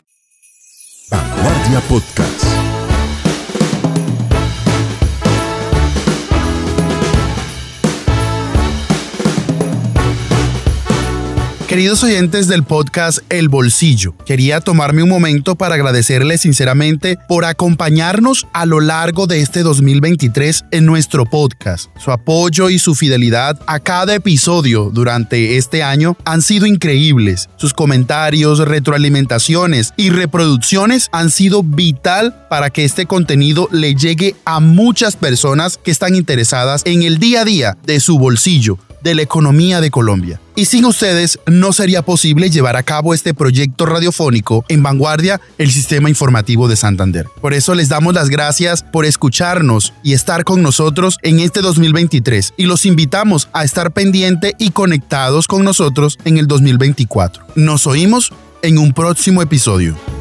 Queridos 11.71 12.03
oyentes 12.03 12.49
del 12.49 12.63
podcast 12.63 13.19
El 13.29 13.47
Bolsillo, 13.47 14.13
quería 14.25 14.59
tomarme 14.59 15.03
un 15.03 15.09
momento 15.09 15.55
para 15.55 15.75
agradecerles 15.75 16.41
sinceramente 16.41 17.17
por 17.29 17.45
acompañarnos 17.45 18.45
a 18.51 18.65
lo 18.65 18.81
largo 18.81 19.25
de 19.25 19.39
este 19.39 19.63
2023 19.63 20.65
en 20.71 20.85
nuestro 20.85 21.25
podcast. 21.25 21.89
Su 21.97 22.11
apoyo 22.11 22.69
y 22.69 22.77
su 22.77 22.93
fidelidad 22.93 23.57
a 23.67 23.79
cada 23.79 24.15
episodio 24.15 24.89
durante 24.91 25.55
este 25.55 25.81
año 25.81 26.17
han 26.25 26.41
sido 26.41 26.65
increíbles. 26.65 27.47
Sus 27.55 27.73
comentarios, 27.73 28.59
retroalimentaciones 28.59 29.93
y 29.95 30.09
reproducciones 30.09 31.07
han 31.13 31.31
sido 31.31 31.63
vital 31.63 32.47
para 32.49 32.69
que 32.69 32.83
este 32.83 33.05
contenido 33.05 33.69
le 33.71 33.95
llegue 33.95 34.35
a 34.43 34.59
muchas 34.59 35.15
personas 35.15 35.77
que 35.77 35.91
están 35.91 36.15
interesadas 36.15 36.81
en 36.83 37.03
el 37.03 37.17
día 37.17 37.43
a 37.43 37.45
día 37.45 37.77
de 37.85 38.01
su 38.01 38.19
bolsillo 38.19 38.77
de 39.03 39.15
la 39.15 39.21
economía 39.21 39.81
de 39.81 39.91
Colombia. 39.91 40.39
Y 40.55 40.65
sin 40.65 40.85
ustedes 40.85 41.39
no 41.47 41.73
sería 41.73 42.01
posible 42.01 42.49
llevar 42.49 42.75
a 42.75 42.83
cabo 42.83 43.13
este 43.13 43.33
proyecto 43.33 43.85
radiofónico 43.85 44.65
en 44.67 44.83
vanguardia 44.83 45.39
el 45.57 45.71
sistema 45.71 46.09
informativo 46.09 46.67
de 46.67 46.75
Santander. 46.75 47.27
Por 47.41 47.53
eso 47.53 47.73
les 47.73 47.89
damos 47.89 48.13
las 48.13 48.29
gracias 48.29 48.83
por 48.83 49.05
escucharnos 49.05 49.93
y 50.03 50.13
estar 50.13 50.43
con 50.43 50.61
nosotros 50.61 51.17
en 51.23 51.39
este 51.39 51.61
2023 51.61 52.53
y 52.57 52.65
los 52.65 52.85
invitamos 52.85 53.49
a 53.53 53.63
estar 53.63 53.91
pendiente 53.91 54.55
y 54.57 54.71
conectados 54.71 55.47
con 55.47 55.63
nosotros 55.63 56.19
en 56.25 56.37
el 56.37 56.47
2024. 56.47 57.43
Nos 57.55 57.87
oímos 57.87 58.31
en 58.61 58.77
un 58.77 58.93
próximo 58.93 59.41
episodio. 59.41 60.20